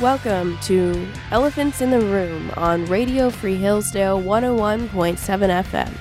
Welcome 0.00 0.56
to 0.60 1.06
Elephants 1.30 1.82
in 1.82 1.90
the 1.90 2.00
Room 2.00 2.50
on 2.56 2.86
Radio 2.86 3.28
Free 3.28 3.56
Hillsdale 3.56 4.18
101.7 4.18 4.88
FM. 4.88 5.92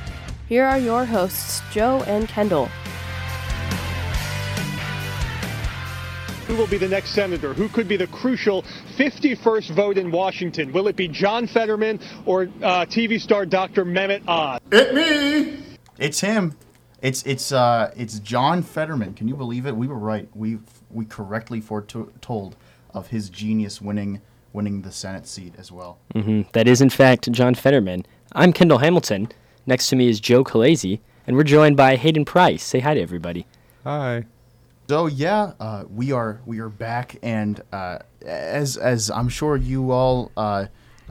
Here 0.48 0.64
are 0.64 0.80
your 0.80 1.04
hosts, 1.04 1.62
Joe 1.70 2.02
and 2.08 2.26
Kendall. 2.30 2.68
Who 6.48 6.56
will 6.56 6.68
be 6.68 6.78
the 6.78 6.88
next 6.88 7.10
senator? 7.10 7.54
Who 7.54 7.68
could 7.68 7.90
be 7.90 7.98
the 7.98 8.08
crucial 8.08 8.64
51st 8.96 9.72
vote 9.72 9.98
in 9.98 10.12
Washington? 10.12 10.72
Will 10.72 10.88
it 10.88 10.96
be 10.96 11.10
John 11.10 11.46
Fetterman 11.46 12.00
or 12.26 12.44
uh, 12.64 12.86
TV 12.86 13.20
star 13.20 13.46
Dr. 13.46 13.84
Mehmet 13.84 14.26
Oz? 14.30 14.62
It 14.72 14.94
me. 14.96 15.62
It's 15.98 16.22
him. 16.22 16.56
It's 17.02 17.24
it's 17.24 17.52
uh 17.52 17.94
it's 17.98 18.20
John 18.20 18.64
Fetterman. 18.64 19.14
Can 19.14 19.28
you 19.28 19.36
believe 19.36 19.66
it? 19.66 19.76
We 19.76 19.88
were 19.88 20.00
right. 20.00 20.30
We 20.34 20.60
we 20.90 21.04
correctly 21.04 21.60
foretold 21.60 22.56
of 22.94 23.08
his 23.08 23.30
genius 23.30 23.82
winning 23.82 24.22
winning 24.52 24.82
the 24.82 24.92
Senate 24.92 25.28
seat 25.28 25.54
as 25.58 25.72
well. 25.72 26.00
Mm-hmm. 26.16 26.50
That 26.54 26.68
is 26.68 26.82
in 26.82 26.90
fact 26.90 27.32
John 27.32 27.56
Fetterman. 27.56 28.06
I'm 28.34 28.54
Kendall 28.54 28.80
Hamilton. 28.80 29.30
Next 29.66 29.90
to 29.90 29.96
me 29.96 30.10
is 30.10 30.20
Joe 30.20 30.44
Calazzi, 30.44 31.00
and 31.28 31.36
we're 31.36 31.44
joined 31.44 31.78
by 31.78 31.96
Hayden 31.96 32.26
Price. 32.26 32.64
Say 32.64 32.80
hi 32.80 32.96
to 32.96 33.02
everybody. 33.02 33.46
Hi. 33.84 34.26
So 34.88 35.06
yeah, 35.06 35.54
uh, 35.60 35.84
we 35.88 36.12
are 36.12 36.42
we 36.46 36.60
are 36.60 36.70
back, 36.70 37.18
and 37.22 37.62
uh, 37.72 38.00
as 38.26 38.78
as 38.78 39.12
I'm 39.12 39.30
sure 39.30 39.56
you 39.56 39.92
all. 39.92 40.32
Uh, 40.36 40.66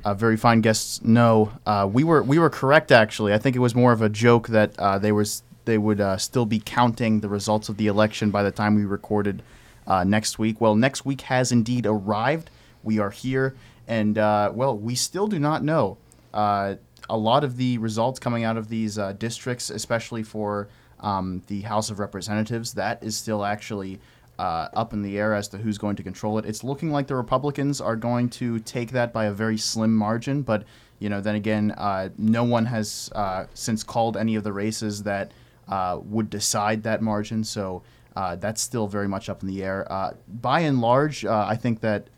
uh, 0.04 0.14
very 0.14 0.36
fine 0.36 0.60
guests 0.60 1.02
know 1.02 1.50
uh, 1.66 1.88
we 1.90 2.04
were 2.04 2.22
we 2.22 2.38
were 2.38 2.50
correct 2.50 2.92
actually. 2.92 3.32
I 3.32 3.38
think 3.38 3.56
it 3.56 3.58
was 3.58 3.74
more 3.74 3.92
of 3.92 4.00
a 4.00 4.08
joke 4.08 4.46
that 4.48 4.78
uh, 4.78 4.98
they 4.98 5.10
was 5.10 5.42
they 5.64 5.78
would 5.78 6.00
uh, 6.00 6.16
still 6.16 6.46
be 6.46 6.60
counting 6.64 7.20
the 7.20 7.28
results 7.28 7.68
of 7.68 7.76
the 7.76 7.88
election 7.88 8.30
by 8.30 8.42
the 8.42 8.50
time 8.50 8.74
we 8.74 8.84
recorded 8.84 9.42
uh, 9.88 10.04
next 10.04 10.38
week. 10.38 10.60
Well, 10.60 10.76
next 10.76 11.04
week 11.04 11.22
has 11.22 11.50
indeed 11.50 11.86
arrived. 11.86 12.50
We 12.84 13.00
are 13.00 13.10
here, 13.10 13.56
and 13.88 14.16
uh, 14.16 14.52
well, 14.54 14.78
we 14.78 14.94
still 14.94 15.26
do 15.26 15.40
not 15.40 15.64
know 15.64 15.98
a 16.32 17.16
lot 17.16 17.42
of 17.42 17.56
the 17.56 17.78
results 17.78 18.20
coming 18.20 18.44
out 18.44 18.56
of 18.56 18.68
these 18.68 18.96
districts, 19.18 19.70
especially 19.70 20.22
for 20.22 20.68
um, 21.00 21.42
the 21.48 21.62
House 21.62 21.90
of 21.90 21.98
Representatives. 21.98 22.74
That 22.74 23.02
is 23.02 23.16
still 23.16 23.44
actually 23.44 23.98
uh, 24.38 24.68
up 24.74 24.92
in 24.92 25.02
the 25.02 25.18
air 25.18 25.34
as 25.34 25.48
to 25.48 25.58
who's 25.58 25.78
going 25.78 25.96
to 25.96 26.02
control 26.02 26.38
it. 26.38 26.44
It's 26.44 26.62
looking 26.62 26.90
like 26.90 27.06
the 27.06 27.16
Republicans 27.16 27.80
are 27.80 27.96
going 27.96 28.30
to 28.30 28.60
take 28.60 28.92
that 28.92 29.12
by 29.12 29.26
a 29.26 29.32
very 29.32 29.58
slim 29.58 29.94
margin, 29.94 30.42
but 30.42 30.64
you 31.00 31.08
know, 31.08 31.20
then 31.20 31.34
again, 31.34 31.72
uh, 31.72 32.08
no 32.18 32.44
one 32.44 32.66
has 32.66 33.10
uh, 33.14 33.46
since 33.54 33.82
called 33.82 34.16
any 34.16 34.34
of 34.34 34.44
the 34.44 34.52
races 34.52 35.04
that 35.04 35.32
uh, 35.68 35.98
would 36.02 36.30
decide 36.30 36.82
that 36.84 37.02
margin. 37.02 37.44
So 37.44 37.82
uh, 38.16 38.36
that's 38.36 38.60
still 38.60 38.86
very 38.86 39.08
much 39.08 39.28
up 39.28 39.42
in 39.42 39.48
the 39.48 39.62
air. 39.62 39.90
Uh, 39.90 40.12
by 40.26 40.60
and 40.60 40.80
large, 40.80 41.24
I 41.24 41.56
think 41.56 41.80
that 41.80 42.08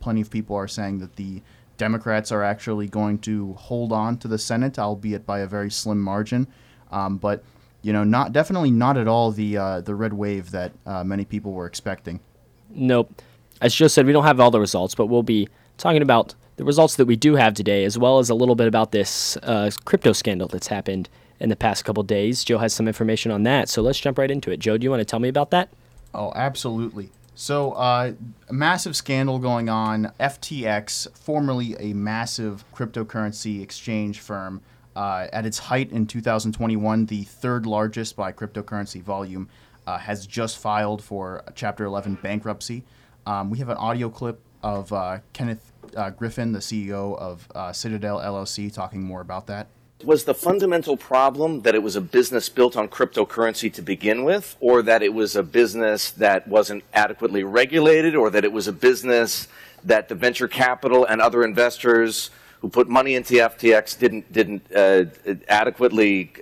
plenty 0.00 0.20
of 0.20 0.30
people 0.30 0.56
are 0.56 0.68
saying 0.68 0.98
that 0.98 1.16
the 1.16 1.42
Democrats 1.80 2.30
are 2.30 2.42
actually 2.42 2.86
going 2.88 3.18
to 3.18 3.54
hold 3.54 3.90
on 3.90 4.18
to 4.18 4.28
the 4.28 4.38
Senate, 4.38 4.78
albeit 4.78 5.24
by 5.24 5.40
a 5.40 5.46
very 5.46 5.70
slim 5.70 5.98
margin. 5.98 6.46
Um, 6.92 7.16
but 7.16 7.42
you 7.80 7.94
know, 7.94 8.04
not 8.04 8.34
definitely 8.34 8.70
not 8.70 8.98
at 8.98 9.08
all 9.08 9.32
the 9.32 9.56
uh, 9.56 9.80
the 9.80 9.94
red 9.94 10.12
wave 10.12 10.50
that 10.50 10.72
uh, 10.84 11.02
many 11.02 11.24
people 11.24 11.52
were 11.52 11.66
expecting. 11.66 12.20
Nope. 12.68 13.22
As 13.62 13.74
Joe 13.74 13.88
said, 13.88 14.04
we 14.04 14.12
don't 14.12 14.24
have 14.24 14.38
all 14.40 14.50
the 14.50 14.60
results, 14.60 14.94
but 14.94 15.06
we'll 15.06 15.22
be 15.22 15.48
talking 15.78 16.02
about 16.02 16.34
the 16.56 16.64
results 16.64 16.96
that 16.96 17.06
we 17.06 17.16
do 17.16 17.36
have 17.36 17.54
today, 17.54 17.84
as 17.84 17.98
well 17.98 18.18
as 18.18 18.28
a 18.28 18.34
little 18.34 18.54
bit 18.54 18.66
about 18.66 18.92
this 18.92 19.38
uh, 19.38 19.70
crypto 19.86 20.12
scandal 20.12 20.48
that's 20.48 20.66
happened 20.66 21.08
in 21.40 21.48
the 21.48 21.56
past 21.56 21.84
couple 21.84 22.02
days. 22.02 22.44
Joe 22.44 22.58
has 22.58 22.72
some 22.72 22.86
information 22.86 23.32
on 23.32 23.42
that, 23.44 23.68
so 23.68 23.82
let's 23.82 23.98
jump 23.98 24.18
right 24.18 24.30
into 24.30 24.50
it. 24.50 24.58
Joe, 24.58 24.76
do 24.76 24.84
you 24.84 24.90
want 24.90 25.00
to 25.00 25.04
tell 25.04 25.20
me 25.20 25.28
about 25.28 25.50
that? 25.50 25.70
Oh, 26.14 26.32
absolutely. 26.34 27.10
So, 27.34 27.72
uh, 27.72 28.12
a 28.48 28.52
massive 28.52 28.94
scandal 28.96 29.38
going 29.38 29.68
on. 29.68 30.12
FTX, 30.20 31.16
formerly 31.16 31.74
a 31.78 31.94
massive 31.94 32.64
cryptocurrency 32.74 33.62
exchange 33.62 34.20
firm, 34.20 34.60
uh, 34.94 35.28
at 35.32 35.46
its 35.46 35.58
height 35.58 35.90
in 35.90 36.06
2021, 36.06 37.06
the 37.06 37.22
third 37.22 37.64
largest 37.64 38.16
by 38.16 38.32
cryptocurrency 38.32 39.00
volume, 39.00 39.48
uh, 39.86 39.96
has 39.98 40.26
just 40.26 40.58
filed 40.58 41.02
for 41.02 41.42
Chapter 41.54 41.84
11 41.84 42.16
bankruptcy. 42.16 42.84
Um, 43.26 43.48
we 43.50 43.58
have 43.58 43.68
an 43.68 43.76
audio 43.76 44.10
clip 44.10 44.40
of 44.62 44.92
uh, 44.92 45.18
Kenneth 45.32 45.72
uh, 45.96 46.10
Griffin, 46.10 46.52
the 46.52 46.58
CEO 46.58 47.16
of 47.18 47.48
uh, 47.54 47.72
Citadel 47.72 48.18
LLC, 48.18 48.72
talking 48.72 49.02
more 49.02 49.20
about 49.20 49.46
that. 49.46 49.68
Was 50.04 50.24
the 50.24 50.34
fundamental 50.34 50.96
problem 50.96 51.62
that 51.62 51.74
it 51.74 51.82
was 51.82 51.94
a 51.94 52.00
business 52.00 52.48
built 52.48 52.76
on 52.76 52.88
cryptocurrency 52.88 53.72
to 53.74 53.82
begin 53.82 54.24
with, 54.24 54.56
or 54.60 54.82
that 54.82 55.02
it 55.02 55.12
was 55.12 55.36
a 55.36 55.42
business 55.42 56.10
that 56.12 56.48
wasn't 56.48 56.84
adequately 56.94 57.44
regulated, 57.44 58.14
or 58.16 58.30
that 58.30 58.44
it 58.44 58.52
was 58.52 58.66
a 58.66 58.72
business 58.72 59.48
that 59.84 60.08
the 60.08 60.14
venture 60.14 60.48
capital 60.48 61.04
and 61.04 61.20
other 61.20 61.44
investors 61.44 62.30
who 62.60 62.68
put 62.68 62.88
money 62.88 63.14
into 63.14 63.34
FTX 63.34 63.98
didn't 63.98 64.32
didn't 64.32 64.62
uh, 64.74 65.04
adequately, 65.48 66.32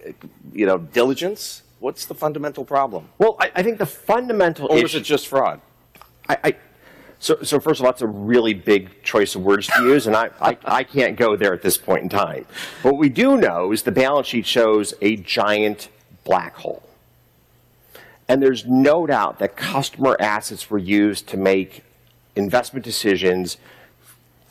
you 0.53 0.67
know, 0.67 0.79
diligence? 0.79 1.63
What's 1.81 2.07
the 2.07 2.15
fundamental 2.15 2.65
problem? 2.65 3.09
Well, 3.19 3.37
I, 3.41 3.53
I 3.57 3.63
think 3.63 3.79
the 3.79 3.87
fundamental 3.87 4.67
or 4.67 4.77
issue, 4.77 4.83
was 4.83 4.95
it 4.97 5.03
just 5.03 5.29
fraud? 5.29 5.61
I, 6.29 6.39
I, 6.45 6.57
so, 7.21 7.43
so 7.43 7.59
first 7.59 7.81
of 7.81 7.87
all, 7.87 7.93
that's 7.93 8.03
a 8.03 8.07
really 8.07 8.55
big 8.55 9.03
choice 9.03 9.35
of 9.35 9.43
words 9.43 9.67
to 9.69 9.83
use, 9.83 10.07
and 10.07 10.15
I, 10.15 10.31
I, 10.41 10.59
I 10.65 10.85
can't 10.85 11.17
go 11.17 11.37
there 11.37 11.53
at 11.53 11.63
this 11.63 11.77
point 11.77 12.03
in 12.03 12.09
time. 12.09 12.47
What 12.83 12.97
we 12.97 13.09
do 13.09 13.37
know 13.37 13.73
is 13.73 13.83
the 13.83 13.93
balance 13.93 14.29
sheet 14.29 14.47
shows 14.47 14.95
a 15.01 15.17
giant 15.17 15.89
black 16.25 16.57
hole. 16.57 16.83
And 18.29 18.43
there's 18.43 18.67
no 18.67 19.07
doubt 19.07 19.39
that 19.39 19.57
customer 19.57 20.17
assets 20.21 20.69
were 20.69 20.79
used 20.79 21.27
to 21.29 21.37
make 21.37 21.83
investment 22.37 22.85
decisions 22.85 23.57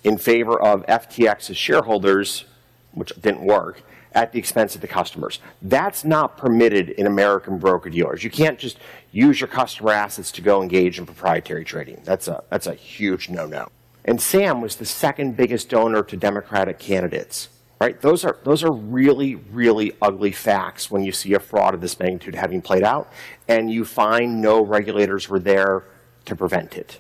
in 0.04 0.18
favor 0.18 0.60
of 0.60 0.86
FTX's 0.88 1.56
shareholders, 1.56 2.46
which 2.92 3.14
didn't 3.22 3.46
work, 3.46 3.84
at 4.18 4.32
the 4.32 4.40
expense 4.40 4.74
of 4.74 4.82
the 4.82 4.88
customers. 4.88 5.40
That's 5.62 6.04
not 6.04 6.38
permitted 6.38 6.90
in 6.90 7.06
American 7.06 7.60
broker 7.60 7.92
dealers. 7.92 8.24
You 8.24 8.32
can't 8.32 8.58
just 8.58 8.80
use 9.12 9.40
your 9.40 9.48
customer 9.48 9.92
assets 9.92 10.32
to 10.32 10.42
go 10.42 10.64
engage 10.64 10.98
in 10.98 11.06
proprietary 11.06 11.64
trading. 11.64 12.02
That's 12.04 12.28
a, 12.28 12.44
that's 12.50 12.66
a 12.66 12.74
huge 12.74 13.30
no 13.30 13.46
no. 13.46 13.68
And 14.04 14.20
Sam 14.20 14.60
was 14.60 14.78
the 14.78 14.86
second 14.86 15.38
biggest 15.38 15.70
donor 15.70 16.02
to 16.02 16.18
Democratic 16.18 16.80
candidates. 16.80 17.50
Right? 17.80 18.02
Those 18.02 18.26
are, 18.26 18.40
those 18.44 18.64
are 18.64 18.72
really, 18.72 19.36
really 19.36 19.96
ugly 20.02 20.32
facts 20.32 20.90
when 20.90 21.04
you 21.04 21.12
see 21.12 21.36
a 21.36 21.40
fraud 21.40 21.76
of 21.76 21.82
this 21.82 22.00
magnitude 22.00 22.34
having 22.34 22.60
played 22.60 22.82
out, 22.82 23.14
and 23.48 23.70
you 23.70 23.86
find 23.86 24.42
no 24.42 24.62
regulators 24.62 25.30
were 25.30 25.38
there 25.38 25.84
to 26.26 26.36
prevent 26.36 26.76
it. 26.76 27.00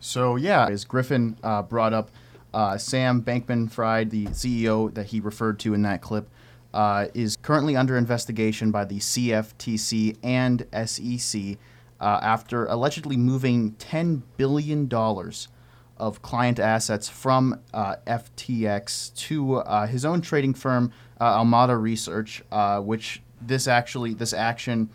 So, 0.00 0.36
yeah, 0.36 0.66
as 0.66 0.84
Griffin 0.84 1.38
uh, 1.42 1.62
brought 1.62 1.94
up, 1.94 2.10
uh, 2.52 2.76
Sam 2.76 3.22
Bankman 3.22 3.70
Fried, 3.70 4.10
the 4.10 4.26
CEO 4.26 4.92
that 4.92 5.06
he 5.06 5.20
referred 5.20 5.58
to 5.60 5.72
in 5.72 5.80
that 5.82 6.02
clip, 6.02 6.28
uh, 6.74 7.06
is 7.14 7.36
currently 7.36 7.76
under 7.76 7.96
investigation 7.96 8.70
by 8.70 8.84
the 8.84 8.98
CFTC 8.98 10.16
and 10.22 10.66
SEC 10.86 11.58
uh, 12.00 12.18
after 12.22 12.66
allegedly 12.66 13.16
moving 13.16 13.72
$10 13.72 14.22
billion 14.36 14.90
of 15.98 16.20
client 16.22 16.58
assets 16.58 17.08
from 17.08 17.60
uh, 17.72 17.96
FTX 18.06 19.14
to 19.14 19.56
uh, 19.56 19.86
his 19.86 20.04
own 20.04 20.20
trading 20.20 20.54
firm, 20.54 20.92
uh, 21.20 21.24
Alameda 21.24 21.76
Research, 21.76 22.42
which 22.80 23.22
this 23.40 23.68
actually 23.68 24.14
this 24.14 24.32
action 24.32 24.90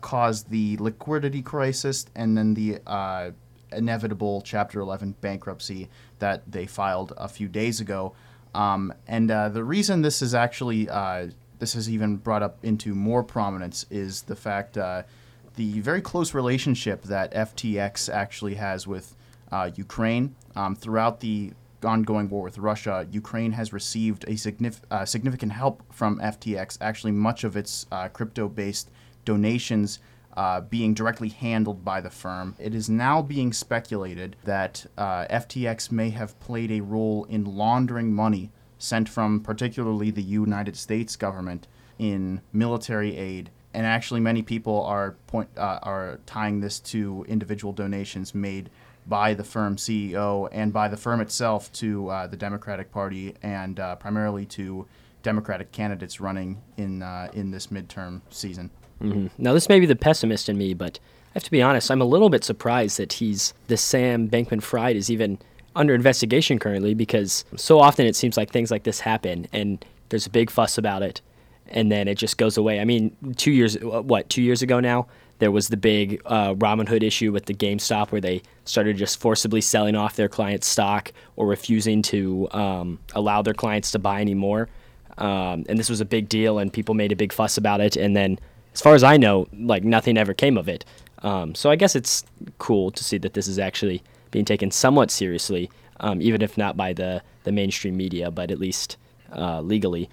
caused 0.00 0.50
the 0.50 0.76
liquidity 0.78 1.42
crisis 1.42 2.06
and 2.14 2.36
then 2.36 2.54
the 2.54 2.78
inevitable 3.72 4.42
Chapter 4.42 4.80
11 4.80 5.16
bankruptcy 5.20 5.88
that 6.18 6.42
they 6.50 6.66
filed 6.66 7.12
a 7.16 7.28
few 7.28 7.48
days 7.48 7.80
ago. 7.80 8.14
Um, 8.54 8.94
and 9.06 9.30
uh, 9.30 9.48
the 9.48 9.64
reason 9.64 10.02
this 10.02 10.22
is 10.22 10.34
actually 10.34 10.88
uh, 10.88 11.28
this 11.58 11.74
is 11.74 11.88
even 11.90 12.16
brought 12.16 12.42
up 12.42 12.58
into 12.62 12.94
more 12.94 13.22
prominence 13.22 13.86
is 13.90 14.22
the 14.22 14.36
fact 14.36 14.76
uh, 14.78 15.02
the 15.56 15.80
very 15.80 16.00
close 16.00 16.34
relationship 16.34 17.02
that 17.04 17.32
FTX 17.32 18.12
actually 18.12 18.54
has 18.54 18.86
with 18.86 19.16
uh, 19.52 19.70
Ukraine 19.74 20.34
um, 20.56 20.74
throughout 20.74 21.20
the 21.20 21.52
ongoing 21.84 22.28
war 22.28 22.42
with 22.42 22.58
Russia. 22.58 23.06
Ukraine 23.10 23.52
has 23.52 23.72
received 23.72 24.24
a 24.24 24.32
signif- 24.32 24.80
uh, 24.90 25.04
significant 25.04 25.52
help 25.52 25.82
from 25.92 26.18
FTX. 26.18 26.78
Actually, 26.80 27.12
much 27.12 27.44
of 27.44 27.56
its 27.56 27.86
uh, 27.92 28.08
crypto-based 28.08 28.90
donations 29.24 29.98
uh, 30.36 30.60
being 30.60 30.94
directly 30.94 31.28
handled 31.28 31.84
by 31.84 32.00
the 32.00 32.10
firm. 32.10 32.56
It 32.58 32.74
is 32.74 32.88
now 32.88 33.22
being 33.22 33.52
speculated 33.52 34.36
that 34.44 34.86
uh, 34.98 35.26
FTX 35.26 35.92
may 35.92 36.10
have 36.10 36.38
played 36.40 36.72
a 36.72 36.80
role 36.80 37.24
in 37.24 37.44
laundering 37.44 38.12
money 38.12 38.50
sent 38.78 39.08
from 39.08 39.40
particularly 39.40 40.10
the 40.10 40.22
United 40.22 40.76
States 40.76 41.16
government 41.16 41.66
in 41.98 42.40
military 42.52 43.16
aid. 43.16 43.50
And 43.72 43.86
actually, 43.86 44.20
many 44.20 44.42
people 44.42 44.82
are 44.84 45.16
point 45.26 45.48
uh, 45.56 45.80
are 45.82 46.20
tying 46.26 46.60
this 46.60 46.78
to 46.80 47.24
individual 47.28 47.72
donations 47.72 48.34
made 48.34 48.70
by 49.06 49.34
the 49.34 49.44
firm 49.44 49.76
CEO 49.76 50.48
and 50.52 50.72
by 50.72 50.88
the 50.88 50.96
firm 50.96 51.20
itself 51.20 51.72
to 51.72 52.08
uh, 52.08 52.26
the 52.26 52.36
Democratic 52.36 52.92
Party 52.92 53.34
and 53.42 53.80
uh, 53.80 53.96
primarily 53.96 54.46
to 54.46 54.86
Democratic 55.22 55.72
candidates 55.72 56.20
running 56.20 56.62
in 56.76 57.02
uh, 57.02 57.28
in 57.32 57.50
this 57.50 57.68
midterm 57.68 58.20
season. 58.30 58.70
Mm-hmm. 59.02 59.26
Now, 59.38 59.52
this 59.52 59.68
may 59.68 59.80
be 59.80 59.86
the 59.86 59.96
pessimist 59.96 60.48
in 60.48 60.56
me, 60.56 60.74
but 60.74 60.98
I 61.30 61.34
have 61.34 61.44
to 61.44 61.50
be 61.50 61.62
honest, 61.62 61.90
I'm 61.90 62.00
a 62.00 62.06
little 62.06 62.30
bit 62.30 62.44
surprised 62.44 62.98
that 62.98 63.14
he's 63.14 63.54
the 63.66 63.76
Sam 63.76 64.28
Bankman 64.28 64.62
Fried 64.62 64.96
is 64.96 65.10
even 65.10 65.38
under 65.76 65.94
investigation 65.94 66.58
currently 66.58 66.94
because 66.94 67.44
so 67.56 67.80
often 67.80 68.06
it 68.06 68.14
seems 68.14 68.36
like 68.36 68.50
things 68.50 68.70
like 68.70 68.84
this 68.84 69.00
happen 69.00 69.48
and 69.52 69.84
there's 70.08 70.26
a 70.26 70.30
big 70.30 70.48
fuss 70.48 70.78
about 70.78 71.02
it 71.02 71.20
and 71.68 71.90
then 71.90 72.08
it 72.08 72.16
just 72.16 72.38
goes 72.38 72.56
away. 72.56 72.80
I 72.80 72.84
mean, 72.84 73.16
two 73.36 73.50
years, 73.50 73.76
what, 73.80 74.28
two 74.28 74.42
years 74.42 74.62
ago 74.62 74.80
now, 74.80 75.06
there 75.38 75.50
was 75.50 75.68
the 75.68 75.76
big 75.76 76.22
uh, 76.26 76.54
Robinhood 76.54 77.02
issue 77.02 77.32
with 77.32 77.46
the 77.46 77.54
GameStop 77.54 78.12
where 78.12 78.20
they 78.20 78.42
started 78.64 78.96
just 78.96 79.18
forcibly 79.18 79.60
selling 79.60 79.96
off 79.96 80.16
their 80.16 80.28
clients' 80.28 80.66
stock 80.66 81.12
or 81.36 81.46
refusing 81.46 82.02
to 82.02 82.48
um, 82.52 82.98
allow 83.14 83.42
their 83.42 83.54
clients 83.54 83.90
to 83.92 83.98
buy 83.98 84.20
anymore. 84.20 84.68
Um, 85.18 85.64
and 85.68 85.78
this 85.78 85.90
was 85.90 86.00
a 86.00 86.04
big 86.04 86.28
deal, 86.28 86.58
and 86.58 86.72
people 86.72 86.94
made 86.94 87.12
a 87.12 87.16
big 87.16 87.32
fuss 87.32 87.56
about 87.56 87.80
it. 87.80 87.96
And 87.96 88.16
then, 88.16 88.38
as 88.74 88.80
far 88.80 88.94
as 88.94 89.02
I 89.02 89.16
know, 89.16 89.46
like 89.52 89.84
nothing 89.84 90.18
ever 90.18 90.34
came 90.34 90.58
of 90.58 90.68
it. 90.68 90.84
Um, 91.22 91.54
so 91.54 91.70
I 91.70 91.76
guess 91.76 91.96
it's 91.96 92.24
cool 92.58 92.90
to 92.90 93.02
see 93.02 93.18
that 93.18 93.32
this 93.32 93.48
is 93.48 93.58
actually 93.58 94.02
being 94.30 94.44
taken 94.44 94.70
somewhat 94.70 95.10
seriously, 95.10 95.70
um, 96.00 96.20
even 96.20 96.42
if 96.42 96.58
not 96.58 96.76
by 96.76 96.92
the, 96.92 97.22
the 97.44 97.52
mainstream 97.52 97.96
media, 97.96 98.30
but 98.30 98.50
at 98.50 98.58
least 98.58 98.96
uh, 99.32 99.60
legally. 99.60 100.10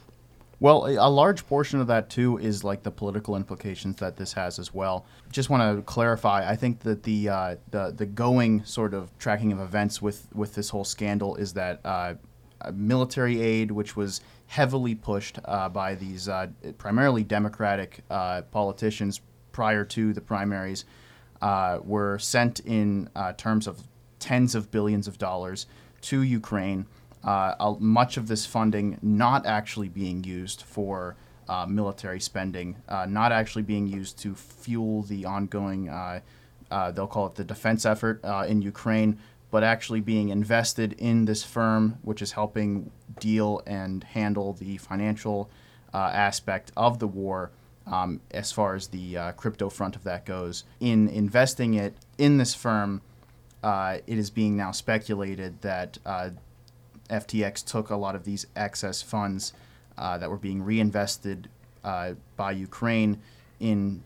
Well, 0.62 0.86
a 0.86 1.10
large 1.10 1.48
portion 1.48 1.82
of 1.82 1.88
that 1.88 2.12
too 2.12 2.38
is 2.38 2.64
like 2.64 2.84
the 2.84 2.92
political 2.92 3.36
implications 3.36 3.96
that 3.96 4.16
this 4.16 4.32
has 4.34 4.60
as 4.60 4.72
well. 4.72 5.08
Just 5.32 5.50
want 5.50 5.76
to 5.76 5.82
clarify. 5.82 6.48
I 6.48 6.56
think 6.56 6.82
that 6.82 7.02
the 7.02 7.30
uh, 7.30 7.56
the 7.72 7.92
the 7.98 8.06
going 8.06 8.64
sort 8.64 8.94
of 8.94 9.10
tracking 9.18 9.52
of 9.52 9.60
events 9.60 10.04
with 10.04 10.28
with 10.36 10.54
this 10.54 10.70
whole 10.70 10.84
scandal 10.84 11.36
is 11.36 11.54
that 11.54 11.82
uh, 11.84 12.14
military 12.72 13.42
aid, 13.42 13.72
which 13.72 13.96
was 13.96 14.22
heavily 14.52 14.96
pushed 14.96 15.40
uh, 15.46 15.70
by 15.70 15.96
these 15.96 16.28
uh, 16.28 16.48
primarily 16.78 17.24
Democratic 17.24 18.04
uh, 18.10 18.42
politicians 18.52 19.22
prior 19.52 19.84
to 19.86 20.14
the 20.14 20.22
primaries, 20.22 20.86
uh, 21.42 21.80
were 21.84 22.18
sent 22.20 22.60
in 22.62 23.10
terms 23.38 23.68
of 23.68 23.82
tens 24.20 24.54
of 24.54 24.70
billions 24.72 25.08
of 25.08 25.18
dollars 25.18 25.66
to 26.02 26.22
Ukraine 26.22 26.86
uh, 27.24 27.76
much 27.80 28.18
of 28.18 28.28
this 28.28 28.46
funding 28.46 28.98
not 29.02 29.46
actually 29.46 29.90
being 29.90 30.24
used 30.24 30.64
for 30.64 31.16
uh, 31.48 31.66
military 31.66 32.20
spending, 32.20 32.78
uh, 32.88 33.06
not 33.08 33.32
actually 33.32 33.64
being 33.64 33.88
used 33.88 34.18
to 34.20 34.34
fuel 34.34 35.04
the 35.04 35.26
ongoing, 35.26 35.90
uh, 35.90 36.20
uh, 36.70 36.92
they'll 36.92 37.08
call 37.08 37.28
it 37.28 37.36
the 37.36 37.44
defense 37.44 37.86
effort 37.86 38.22
uh, 38.24 38.46
in 38.48 38.62
Ukraine, 38.62 39.20
but 39.50 39.64
actually 39.64 40.00
being 40.00 40.30
invested 40.30 40.94
in 40.94 41.26
this 41.26 41.44
firm, 41.44 41.98
which 42.04 42.22
is 42.22 42.32
helping 42.32 42.90
deal 43.22 43.62
and 43.66 44.04
handle 44.04 44.52
the 44.52 44.76
financial 44.78 45.50
aspect 45.94 46.74
of 46.76 47.00
the 47.00 47.08
war. 47.08 47.52
Um, 47.88 48.22
as 48.30 48.52
far 48.52 48.76
as 48.76 48.90
the 48.90 49.34
crypto 49.38 49.70
front 49.70 49.96
of 49.96 50.04
that 50.04 50.26
goes, 50.26 50.66
in 50.82 51.08
investing 51.08 51.74
it 51.74 51.96
in 52.18 52.38
this 52.38 52.54
firm, 52.54 53.02
it 53.64 54.04
is 54.08 54.30
being 54.30 54.58
now 54.58 54.72
speculated 54.72 55.62
that 55.62 55.98
FTX 57.12 57.66
took 57.66 57.90
a 57.90 57.96
lot 57.96 58.16
of 58.16 58.24
these 58.24 58.48
excess 58.56 59.02
funds 59.02 59.54
uh, 59.98 60.18
that 60.18 60.30
were 60.30 60.38
being 60.38 60.64
reinvested 60.64 61.50
uh, 61.84 62.14
by 62.38 62.52
Ukraine 62.52 63.22
in 63.60 64.04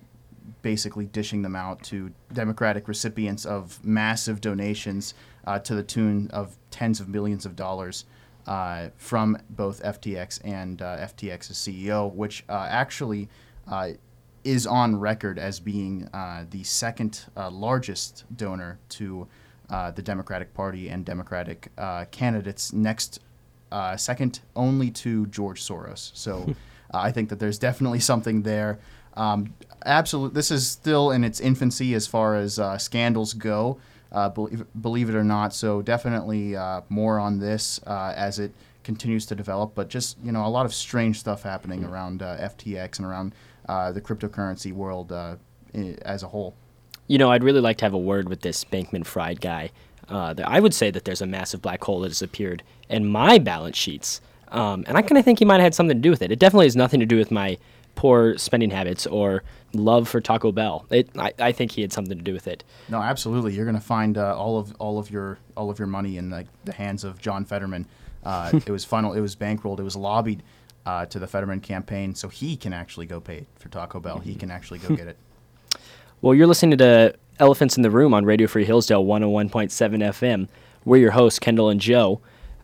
basically 0.62 1.06
dishing 1.06 1.42
them 1.42 1.56
out 1.56 1.82
to 1.84 2.12
Democratic 2.34 2.88
recipients 2.88 3.46
of 3.46 3.84
massive 3.86 4.42
donations 4.42 5.14
uh, 5.46 5.60
to 5.60 5.76
the 5.76 5.84
tune 5.84 6.30
of 6.32 6.58
tens 6.72 7.00
of 7.00 7.08
millions 7.08 7.46
of 7.46 7.56
dollars 7.56 8.06
uh, 8.48 8.90
from 8.98 9.38
both 9.50 9.82
FTX 9.84 10.40
and 10.44 10.82
uh, 10.82 10.98
FTX's 10.98 11.58
CEO, 11.58 12.14
which 12.14 12.44
uh, 12.50 12.68
actually 12.70 13.30
is 14.44 14.68
on 14.68 14.96
record 14.96 15.40
as 15.40 15.60
being 15.60 16.08
the 16.52 16.64
second 16.64 17.26
largest 17.36 18.26
donor 18.36 18.80
to 18.90 19.28
uh, 19.70 19.92
the 19.92 20.02
Democratic 20.02 20.54
Party 20.54 20.90
and 20.90 21.04
Democratic 21.06 21.72
uh, 21.78 22.06
candidates 22.12 22.72
next, 22.72 23.20
uh, 23.72 23.98
second 23.98 24.42
only 24.56 24.92
to 24.92 25.26
George 25.28 25.62
Soros. 25.62 26.12
So 26.14 26.46
uh, 26.94 26.98
I 27.00 27.12
think 27.12 27.30
that 27.30 27.40
there's 27.40 27.58
definitely 27.58 28.00
something 28.00 28.44
there. 28.44 28.80
Um, 29.16 29.56
absolute. 29.86 30.34
This 30.34 30.52
is 30.52 30.68
still 30.68 31.12
in 31.12 31.24
its 31.24 31.40
infancy 31.40 31.94
as 31.94 32.06
far 32.06 32.36
as 32.36 32.60
uh, 32.60 32.78
scandals 32.78 33.34
go. 33.34 33.80
Uh, 34.16 34.30
believe, 34.30 34.66
believe 34.82 35.10
it 35.10 35.16
or 35.16 35.24
not. 35.24 35.54
So 35.54 35.82
definitely 35.82 36.56
uh, 36.56 36.82
more 36.90 37.20
on 37.20 37.38
this 37.38 37.80
uh, 37.86 38.14
as 38.16 38.40
it 38.40 38.52
continues 38.84 39.26
to 39.28 39.36
develop. 39.36 39.76
But 39.76 39.90
just 39.90 40.18
you 40.24 40.32
know, 40.32 40.46
a 40.46 40.48
lot 40.48 40.66
of 40.66 40.74
strange 40.74 41.20
stuff 41.20 41.44
happening 41.44 41.82
mm-hmm. 41.82 41.94
around 41.94 42.20
FTX 42.22 42.98
and 42.98 43.06
around 43.06 43.36
the 43.68 44.02
cryptocurrency 44.02 44.72
world 44.72 45.12
as 46.04 46.24
a 46.24 46.28
whole 46.28 46.56
you 47.08 47.18
know, 47.18 47.32
I'd 47.32 47.44
really 47.44 47.62
like 47.62 47.78
to 47.78 47.86
have 47.86 47.94
a 47.94 48.00
word 48.00 48.30
with 48.30 48.42
this 48.42 48.64
Bankman 48.64 49.06
Fried 49.06 49.42
guy. 49.42 49.72
Uh, 50.10 50.34
I 50.44 50.60
would 50.60 50.74
say 50.74 50.92
that 50.92 51.06
there's 51.06 51.22
a 51.22 51.28
massive 51.28 51.62
black 51.62 51.84
hole 51.84 52.02
that 52.02 52.10
has 52.10 52.22
appeared 52.22 52.64
in 52.90 53.08
my 53.08 53.38
balance 53.38 53.78
sheets. 53.78 54.22
Um, 54.50 54.84
and 54.88 54.98
I 54.98 55.02
kind 55.02 55.18
of 55.18 55.26
think 55.26 55.40
he 55.40 55.46
might 55.46 55.56
have 55.56 55.64
had 55.64 55.76
something 55.76 55.98
to 55.98 56.02
do 56.02 56.12
with 56.12 56.22
it. 56.22 56.32
It 56.32 56.40
definitely 56.40 56.68
has 56.68 56.76
nothing 56.76 57.00
to 57.00 57.06
do 57.06 57.18
with 57.18 57.32
my 57.32 57.58
poor 57.96 58.38
spending 58.38 58.70
habits 58.70 59.08
or 59.08 59.44
love 59.74 60.08
for 60.08 60.22
Taco 60.22 60.52
Bell. 60.52 60.86
It, 60.90 61.10
I, 61.18 61.34
I 61.40 61.52
think 61.52 61.72
he 61.72 61.82
had 61.82 61.92
something 61.92 62.18
to 62.18 62.24
do 62.24 62.34
with 62.34 62.48
it. 62.48 62.64
No, 62.90 63.02
absolutely. 63.02 63.54
You're 63.54 63.66
going 63.66 63.76
to 63.76 63.82
find 63.82 64.18
uh, 64.18 64.38
all 64.38 64.58
of 64.58 64.76
all 64.80 65.00
of 65.00 65.10
your 65.10 65.38
all 65.58 65.70
of 65.70 65.80
your 65.80 65.88
money 65.88 66.18
in 66.18 66.30
the, 66.30 66.46
the 66.66 66.74
hands 66.74 67.04
of 67.04 67.20
John 67.20 67.46
Fetterman. 67.46 67.88
Uh, 68.24 68.52
it 68.66 68.70
was 68.70 68.86
final. 68.86 69.14
It 69.14 69.22
was 69.22 69.36
bankrolled. 69.36 69.80
It 69.80 69.84
was 69.84 69.96
lobbied 69.96 70.44
uh, 70.86 71.06
to 71.08 71.20
the 71.20 71.28
Fetterman 71.28 71.62
campaign, 71.62 72.16
so 72.16 72.30
he 72.30 72.56
can 72.56 72.74
actually 72.74 73.06
go 73.06 73.20
pay 73.20 73.46
for 73.58 73.70
Taco 73.70 74.00
Bell. 74.00 74.20
He 74.20 74.36
can 74.36 74.52
actually 74.52 74.80
go 74.80 74.96
get 74.96 75.08
it. 75.08 75.18
Well, 76.22 76.34
you're 76.34 76.48
listening 76.48 76.78
to 76.80 77.14
Elephants 77.40 77.78
in 77.78 77.84
the 77.84 77.92
Room 77.92 78.14
on 78.14 78.26
Radio 78.26 78.48
Free 78.48 78.66
Hillsdale 78.66 79.06
101.7 79.06 79.70
FM. 79.70 80.48
We're 80.84 80.98
your 80.98 81.12
hosts, 81.12 81.38
Kendall 81.38 81.70
and 81.70 81.80
Joe. 81.80 82.20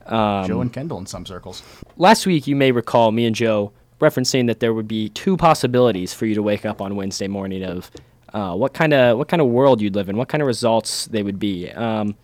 Um, 0.06 0.48
Joe 0.48 0.62
and 0.62 0.74
Kendall 0.74 0.98
in 0.98 1.06
some 1.06 1.25
circles. 1.27 1.62
Last 1.98 2.25
week, 2.25 2.48
you 2.48 2.56
may 2.56 2.72
recall 2.72 3.12
me 3.12 3.25
and 3.25 3.36
Joe 3.36 3.72
referencing 4.01 4.48
that 4.48 4.59
there 4.59 4.74
would 4.74 4.88
be 4.88 5.09
two 5.09 5.38
possibilities 5.38 6.13
for 6.13 6.25
you 6.25 6.36
to 6.36 6.44
wake 6.44 6.65
up 6.65 6.81
on 6.81 6.95
Wednesday 6.95 7.27
morning 7.27 7.63
of 7.63 7.89
uh, 8.33 8.56
what 8.56 8.74
kind 8.74 8.94
of 8.94 9.18
what 9.18 9.27
kind 9.27 9.42
of 9.42 9.48
world 9.48 9.81
you'd 9.81 9.95
live 9.95 10.09
in, 10.09 10.18
what 10.18 10.27
kind 10.27 10.42
of 10.42 10.48
results 10.48 11.06
they 11.06 11.24
would 11.24 11.39
be. 11.39 11.69
Um, 11.71 12.15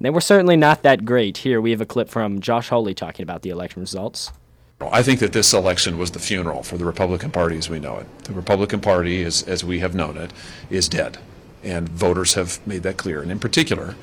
they 0.00 0.10
were 0.10 0.22
certainly 0.22 0.56
not 0.56 0.82
that 0.82 1.04
great. 1.04 1.38
Here 1.38 1.60
we 1.60 1.72
have 1.72 1.80
a 1.82 1.86
clip 1.86 2.08
from 2.08 2.40
Josh 2.40 2.70
Hawley 2.70 2.94
talking 2.94 3.22
about 3.22 3.42
the 3.42 3.50
election 3.50 3.80
results. 3.80 4.32
I 4.80 5.02
think 5.02 5.20
that 5.20 5.34
this 5.34 5.52
election 5.52 5.98
was 5.98 6.12
the 6.12 6.18
funeral 6.18 6.62
for 6.62 6.78
the 6.78 6.86
Republican 6.86 7.30
Party 7.30 7.58
as 7.58 7.68
we 7.68 7.78
know 7.78 7.98
it. 7.98 8.24
The 8.24 8.32
Republican 8.32 8.80
Party, 8.80 9.22
as, 9.22 9.42
as 9.42 9.62
we 9.62 9.80
have 9.80 9.94
known 9.94 10.16
it, 10.16 10.32
is 10.70 10.88
dead. 10.88 11.18
And 11.62 11.86
voters 11.86 12.32
have 12.32 12.66
made 12.66 12.82
that 12.84 12.96
clear. 12.96 13.20
And 13.20 13.30
in 13.30 13.38
particular, 13.38 13.94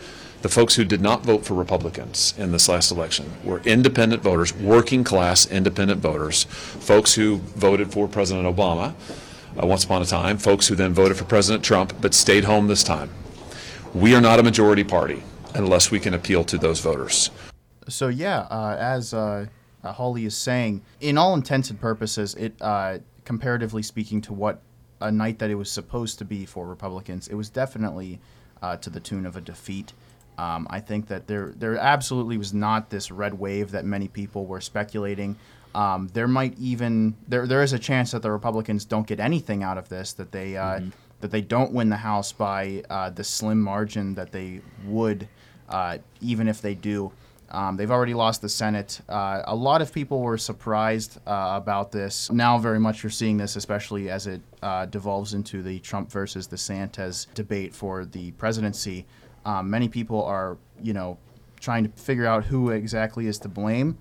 the 0.41 0.49
folks 0.49 0.75
who 0.75 0.85
did 0.85 1.01
not 1.01 1.23
vote 1.23 1.45
for 1.45 1.53
Republicans 1.53 2.33
in 2.37 2.51
this 2.51 2.69
last 2.69 2.91
election 2.91 3.31
were 3.43 3.59
independent 3.61 4.21
voters, 4.21 4.53
working 4.53 5.03
class 5.03 5.49
independent 5.49 5.99
voters, 5.99 6.43
folks 6.43 7.15
who 7.15 7.37
voted 7.55 7.91
for 7.91 8.07
President 8.07 8.45
Obama 8.45 8.93
uh, 9.61 9.65
once 9.65 9.83
upon 9.83 10.01
a 10.01 10.05
time, 10.05 10.37
folks 10.37 10.67
who 10.67 10.75
then 10.75 10.93
voted 10.93 11.17
for 11.17 11.25
President 11.25 11.63
Trump 11.63 11.93
but 12.01 12.13
stayed 12.13 12.43
home 12.43 12.67
this 12.67 12.83
time. 12.83 13.09
We 13.93 14.13
are 14.13 14.21
not 14.21 14.39
a 14.39 14.43
majority 14.43 14.83
party 14.83 15.23
unless 15.55 15.89
we 15.89 15.99
can 15.99 16.13
appeal 16.13 16.43
to 16.45 16.57
those 16.57 16.79
voters. 16.79 17.31
So, 17.87 18.09
yeah, 18.09 18.41
uh, 18.51 18.75
as 18.77 19.13
uh, 19.13 19.47
uh, 19.83 19.91
Hawley 19.93 20.25
is 20.25 20.35
saying, 20.35 20.83
in 20.99 21.17
all 21.17 21.33
intents 21.33 21.69
and 21.69 21.79
purposes, 21.79 22.35
it 22.35 22.53
uh, 22.61 22.99
comparatively 23.25 23.81
speaking 23.81 24.21
to 24.21 24.33
what 24.33 24.61
a 24.99 25.11
night 25.11 25.39
that 25.39 25.49
it 25.49 25.55
was 25.55 25.71
supposed 25.71 26.19
to 26.19 26.25
be 26.25 26.45
for 26.45 26.67
Republicans, 26.67 27.27
it 27.27 27.35
was 27.35 27.49
definitely 27.49 28.19
uh, 28.61 28.75
to 28.77 28.89
the 28.89 28.99
tune 28.99 29.25
of 29.25 29.35
a 29.35 29.41
defeat. 29.41 29.93
Um, 30.37 30.67
I 30.69 30.79
think 30.79 31.07
that 31.07 31.27
there 31.27 31.53
there 31.57 31.77
absolutely 31.77 32.37
was 32.37 32.53
not 32.53 32.89
this 32.89 33.11
red 33.11 33.33
wave 33.33 33.71
that 33.71 33.85
many 33.85 34.07
people 34.07 34.45
were 34.45 34.61
speculating. 34.61 35.35
Um, 35.73 36.09
there 36.13 36.27
might 36.27 36.57
even 36.59 37.15
there 37.27 37.47
there 37.47 37.63
is 37.63 37.73
a 37.73 37.79
chance 37.79 38.11
that 38.11 38.21
the 38.21 38.31
Republicans 38.31 38.85
don't 38.85 39.07
get 39.07 39.19
anything 39.19 39.63
out 39.63 39.77
of 39.77 39.89
this, 39.89 40.13
that 40.13 40.31
they 40.31 40.57
uh, 40.57 40.79
mm-hmm. 40.79 40.89
that 41.21 41.31
they 41.31 41.41
don't 41.41 41.71
win 41.73 41.89
the 41.89 41.97
House 41.97 42.31
by 42.31 42.83
uh, 42.89 43.09
the 43.09 43.23
slim 43.23 43.61
margin 43.61 44.15
that 44.15 44.31
they 44.31 44.61
would, 44.85 45.27
uh, 45.69 45.97
even 46.21 46.47
if 46.47 46.61
they 46.61 46.75
do. 46.75 47.11
Um, 47.49 47.77
they've 47.77 47.91
already 47.91 48.13
lost 48.13 48.41
the 48.41 48.49
Senate. 48.49 48.99
Uh, 49.07 49.41
a 49.45 49.55
lot 49.55 49.81
of 49.81 49.93
people 49.93 50.21
were 50.21 50.37
surprised 50.37 51.17
uh, 51.25 51.53
about 51.55 51.91
this. 51.91 52.29
Now, 52.29 52.57
very 52.57 52.79
much 52.79 53.03
you're 53.03 53.09
seeing 53.09 53.37
this, 53.37 53.55
especially 53.55 54.09
as 54.09 54.27
it 54.27 54.41
uh, 54.61 54.85
devolves 54.87 55.33
into 55.33 55.63
the 55.63 55.79
Trump 55.79 56.11
versus 56.11 56.47
DeSantis 56.47 57.33
debate 57.33 57.73
for 57.73 58.03
the 58.03 58.31
presidency. 58.31 59.05
Um, 59.47 59.69
many 59.69 59.87
people 59.87 60.23
are, 60.25 60.57
you 60.83 60.93
know, 60.93 61.17
trying 61.61 61.85
to 61.85 61.89
figure 61.89 62.25
out 62.25 62.43
who 62.43 62.69
exactly 62.69 63.27
is 63.27 63.39
to 63.39 63.47
blame. 63.47 63.97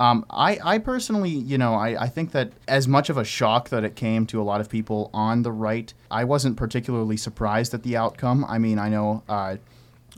Um, 0.00 0.26
I, 0.30 0.58
I 0.64 0.78
personally, 0.78 1.30
you 1.30 1.58
know, 1.58 1.74
I, 1.74 2.04
I 2.04 2.08
think 2.08 2.32
that 2.32 2.52
as 2.66 2.88
much 2.88 3.08
of 3.08 3.16
a 3.16 3.24
shock 3.24 3.68
that 3.68 3.84
it 3.84 3.94
came 3.94 4.26
to 4.26 4.40
a 4.40 4.42
lot 4.42 4.60
of 4.60 4.68
people 4.68 5.08
on 5.14 5.42
the 5.42 5.52
right, 5.52 5.92
I 6.10 6.24
wasn't 6.24 6.56
particularly 6.56 7.16
surprised 7.16 7.72
at 7.72 7.84
the 7.84 7.96
outcome. 7.96 8.44
I 8.48 8.58
mean, 8.58 8.80
I 8.80 8.88
know 8.88 9.22
uh, 9.28 9.56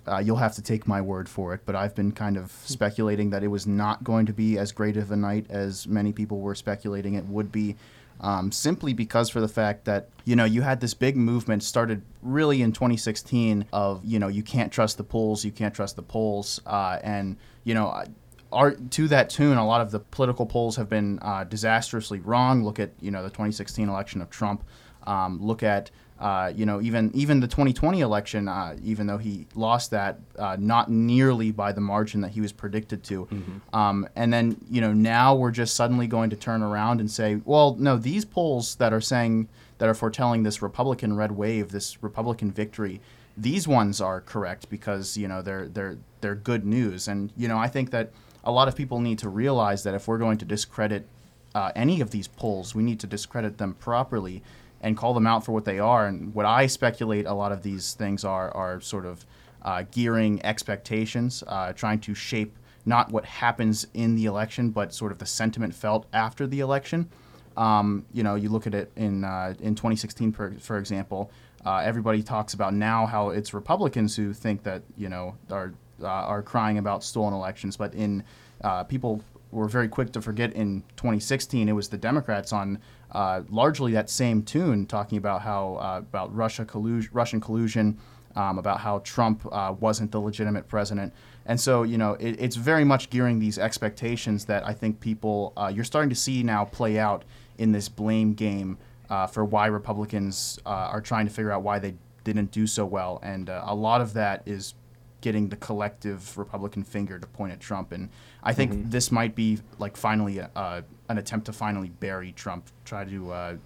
uh, 0.07 0.19
you'll 0.19 0.37
have 0.37 0.55
to 0.55 0.63
take 0.63 0.87
my 0.87 1.03
word 1.03 1.29
for 1.29 1.53
it, 1.53 1.61
but 1.67 1.75
I've 1.75 1.95
been 1.95 2.13
kind 2.13 2.39
of 2.39 2.51
speculating 2.65 3.31
that 3.31 3.43
it 3.43 3.49
was 3.49 3.67
not 3.67 4.03
going 4.03 4.25
to 4.27 4.33
be 4.33 4.57
as 4.57 4.73
great 4.73 4.97
of 4.97 5.11
a 5.11 5.17
night 5.17 5.47
as 5.51 5.87
many 5.87 6.13
people 6.13 6.41
were 6.41 6.55
speculating 6.55 7.15
it 7.15 7.27
would 7.27 7.53
be. 7.53 7.77
Um, 8.23 8.53
simply 8.53 8.93
because 8.93 9.29
for 9.29 9.41
the 9.41 9.49
fact 9.49 9.85
that 9.85 10.09
you 10.25 10.37
know 10.37 10.45
you 10.45 10.63
had 10.63 10.81
this 10.81 10.95
big 10.95 11.17
movement 11.17 11.63
started 11.63 12.03
really 12.23 12.63
in 12.63 12.73
2016 12.73 13.67
of 13.73 14.05
you 14.05 14.19
know 14.19 14.29
you 14.29 14.43
can't 14.43 14.73
trust 14.73 14.97
the 14.97 15.05
polls, 15.05 15.45
you 15.45 15.53
can't 15.53 15.75
trust 15.75 15.97
the 15.97 16.03
polls, 16.03 16.61
uh, 16.67 16.99
and 17.03 17.37
you 17.65 17.75
know. 17.75 18.05
Are, 18.53 18.73
to 18.73 19.09
that 19.09 19.31
tune, 19.31 19.57
a 19.57 19.67
lot 19.67 19.81
of 19.81 19.93
the 19.93 20.01
political 20.01 20.45
polls 20.45 20.77
have 20.77 20.87
been 20.87 21.19
uh, 21.23 21.45
disastrously 21.45 22.21
wrong. 22.21 22.63
Look 22.63 22.79
at 22.79 22.91
you 23.01 23.11
know 23.11 23.23
the 23.23 23.31
2016 23.31 23.89
election 23.89 24.21
of 24.21 24.29
Trump. 24.29 24.63
Um, 25.07 25.39
look 25.41 25.63
at 25.63 25.91
uh, 26.19 26.53
you 26.55 26.65
know, 26.65 26.81
even 26.81 27.11
even 27.15 27.41
the 27.41 27.49
2020 27.49 28.01
election, 28.01 28.47
uh, 28.47 28.77
even 28.85 29.07
though 29.07 29.19
he 29.19 29.47
lost 29.55 29.91
that, 29.91 30.21
uh, 30.39 30.57
not 30.59 30.91
nearly 30.91 31.51
by 31.51 31.73
the 31.73 31.81
margin 31.81 32.21
that 32.21 32.31
he 32.31 32.41
was 32.41 32.53
predicted 32.53 33.03
to. 33.05 33.27
Mm-hmm. 33.27 33.77
Um, 33.77 34.09
and 34.15 34.33
then 34.33 34.57
you 34.71 34.81
know 34.81 34.93
now 34.93 35.35
we're 35.35 35.51
just 35.51 35.75
suddenly 35.75 36.07
going 36.07 36.31
to 36.31 36.37
turn 36.37 36.63
around 36.63 37.01
and 37.01 37.11
say, 37.11 37.41
well, 37.45 37.75
no, 37.79 37.97
these 37.97 38.25
polls 38.25 38.77
that 38.77 38.93
are 38.93 39.01
saying 39.01 39.49
that 39.79 39.89
are 39.89 39.95
foretelling 39.95 40.45
this 40.45 40.63
Republican 40.63 41.17
red 41.17 41.33
wave, 41.33 41.73
this 41.73 42.01
Republican 42.03 42.53
victory, 42.53 43.01
these 43.37 43.67
ones 43.67 44.01
are 44.01 44.21
correct 44.21 44.69
because 44.71 45.17
you 45.17 45.27
know 45.27 45.43
they're 45.43 45.67
they're 45.67 45.99
they're 46.21 46.37
good 46.37 46.65
news. 46.65 47.09
And 47.09 47.33
you 47.37 47.49
know 47.49 47.59
I 47.59 47.67
think 47.67 47.91
that 47.91 48.13
a 48.45 48.53
lot 48.53 48.69
of 48.69 48.77
people 48.77 49.01
need 49.01 49.19
to 49.19 49.29
realize 49.29 49.83
that 49.83 49.95
if 49.95 50.07
we're 50.07 50.19
going 50.19 50.39
to 50.39 50.45
discredit 50.45 51.07
uh, 51.55 51.73
any 51.75 52.01
of 52.01 52.11
these 52.11 52.29
polls, 52.29 52.75
we 52.75 52.83
need 52.83 53.01
to 53.01 53.07
discredit 53.07 53.59
them 53.59 53.75
properly 53.75 54.43
and 54.83 54.97
call 54.97 55.15
them 55.15 55.27
out 55.27 55.45
for 55.45 55.53
what 55.53 55.65
they 55.65 55.79
are. 55.79 56.07
And 56.07 56.35
what 56.35 56.45
I 56.45 56.67
speculate 56.67 57.27
a 57.27 57.35
lot 57.35 57.53
of 57.53 57.63
these 57.63 57.95
things 57.95 58.25
are 58.25 58.51
are 58.51 58.81
sort 58.81 59.07
of 59.07 59.25
uh, 59.63 59.85
gearing 59.91 60.45
expectations, 60.45 61.45
uh, 61.47 61.73
trying 61.73 62.01
to 62.01 62.15
shape 62.15 62.57
not 62.85 63.13
what 63.13 63.25
happens 63.25 63.87
in 63.95 64.17
the 64.17 64.25
election, 64.25 64.71
but 64.71 64.93
sort 64.93 65.13
of 65.13 65.19
the 65.19 65.27
sentiment 65.27 65.75
felt 65.75 66.07
after 66.13 66.47
the 66.47 66.61
election. 66.61 67.09
Um, 67.57 68.05
you 68.13 68.23
know, 68.23 68.35
you 68.35 68.49
look 68.49 68.67
at 68.67 68.75
it 68.75 68.91
in 68.97 69.25
uh, 69.25 69.55
in 69.61 69.75
2016, 69.75 70.33
for, 70.33 70.55
for 70.59 70.79
example. 70.79 71.31
Uh, 71.65 71.77
everybody 71.77 72.25
talks 72.25 72.55
about 72.55 72.75
now 72.75 73.07
how 73.07 73.29
it's 73.29 73.55
Republicans 73.55 74.17
who 74.17 74.33
think 74.33 74.65
that 74.65 74.83
you 74.97 75.09
know 75.09 75.37
are 75.51 75.73
uh, 76.03 76.07
are 76.07 76.43
crying 76.43 76.79
about 76.79 77.05
stolen 77.05 77.33
elections, 77.33 77.77
but 77.77 77.95
in 77.95 78.25
uh, 78.65 78.83
people 78.85 79.23
were 79.53 79.69
very 79.69 79.87
quick 79.87 80.11
to 80.13 80.21
forget 80.21 80.53
in 80.55 80.83
2016 80.97 81.69
it 81.69 81.73
was 81.73 81.91
the 81.91 81.99
Democrats 81.99 82.53
on 82.55 82.79
uh, 83.13 83.43
largely 83.51 83.93
that 83.93 84.11
same 84.11 84.43
tune, 84.43 84.87
talking 84.87 85.19
about 85.19 85.43
how 85.43 85.77
uh, 85.77 85.99
about 85.99 86.35
Russia 86.35 86.65
collusion, 86.65 87.11
Russian 87.13 87.41
collusion, 87.41 87.99
um, 88.35 88.59
about 88.59 88.81
how 88.81 89.01
Trump 89.01 89.47
uh, 89.53 89.75
wasn't 89.79 90.11
the 90.11 90.21
legitimate 90.21 90.67
president, 90.67 91.13
and 91.47 91.61
so 91.61 91.83
you 91.83 91.99
know 91.99 92.15
it, 92.15 92.41
it's 92.41 92.57
very 92.57 92.85
much 92.85 93.11
gearing 93.11 93.39
these 93.39 93.59
expectations 93.59 94.47
that 94.47 94.67
I 94.67 94.73
think 94.73 95.01
people 95.01 95.53
uh, 95.57 95.71
you're 95.73 95.85
starting 95.85 96.11
to 96.11 96.17
see 96.17 96.43
now 96.43 96.65
play 96.65 96.99
out 96.99 97.25
in 97.59 97.73
this 97.73 97.89
blame 97.89 98.33
game 98.33 98.79
uh, 99.11 99.27
for 99.27 99.45
why 99.45 99.67
Republicans 99.67 100.59
are 100.65 101.01
trying 101.03 101.27
to 101.27 101.33
figure 101.33 101.53
out 101.53 101.63
why 101.63 101.79
they 101.79 101.95
didn't 102.25 102.51
do 102.51 102.67
so 102.67 102.87
well, 102.87 103.21
and 103.23 103.51
a 103.51 103.75
lot 103.75 104.01
of 104.01 104.15
that 104.15 104.43
is 104.47 104.75
getting 105.23 105.49
the 105.49 105.57
collective 105.57 106.37
Republican 106.37 106.83
finger 106.83 107.19
to 107.19 107.27
point 107.27 107.53
at 107.53 107.61
Trump. 107.61 107.93
And 107.93 108.11
I 108.43 108.53
think 108.53 108.73
mm-hmm. 108.73 108.91
this 108.91 109.11
might 109.11 109.35
be 109.35 109.61
like 109.79 109.97
finally 109.97 110.41
uh, 110.41 110.83
an 111.09 111.17
attempt 111.17 111.47
to 111.47 111.53
finally 111.53 111.89
bury 111.89 112.33
Trump, 112.33 112.67
try 112.85 113.05
to 113.05 113.33
uh, 113.33 113.57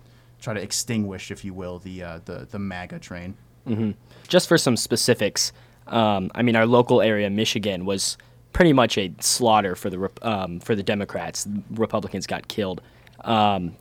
try 0.40 0.54
to 0.54 0.62
extinguish, 0.62 1.32
if 1.32 1.44
you 1.44 1.52
will, 1.52 1.80
the 1.80 2.02
uh, 2.02 2.20
the 2.25 2.46
the 2.48 2.58
MAGA 2.60 3.00
train. 3.00 3.34
Mm-hmm. 3.66 3.90
Just 4.28 4.46
for 4.46 4.56
some 4.56 4.76
specifics, 4.76 5.52
um, 5.88 6.30
I 6.34 6.42
mean, 6.42 6.54
our 6.54 6.66
local 6.66 7.02
area, 7.02 7.28
Michigan, 7.28 7.84
was 7.84 8.16
pretty 8.52 8.72
much 8.72 8.96
a 8.96 9.12
slaughter 9.20 9.75
for 9.75 9.90
the 9.90 10.10
um, 10.22 10.60
for 10.60 10.76
the 10.76 10.82
Democrats. 10.82 11.48
Republicans 11.70 12.26
got 12.26 12.46
killed. 12.46 12.80
Um, 13.22 13.75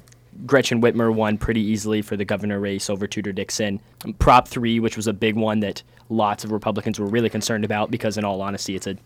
Gretchen 0.45 0.81
Whitmer 0.81 1.13
won 1.13 1.37
pretty 1.37 1.61
easily 1.61 2.01
for 2.01 2.17
the 2.17 2.25
governor 2.25 2.59
race 2.59 2.89
over 2.89 3.07
Tudor 3.07 3.31
Dixon. 3.31 3.79
Prop 4.19 4.47
3, 4.47 4.79
which 4.79 4.97
was 4.97 5.07
a 5.07 5.13
big 5.13 5.35
one 5.35 5.59
that 5.61 5.81
lots 6.09 6.43
of 6.43 6.51
Republicans 6.51 6.99
were 6.99 7.05
really 7.05 7.29
concerned 7.29 7.63
about 7.63 7.89
because, 7.91 8.17
in 8.17 8.25
all 8.25 8.41
honesty, 8.41 8.75
it's 8.75 8.87
a 8.87 8.97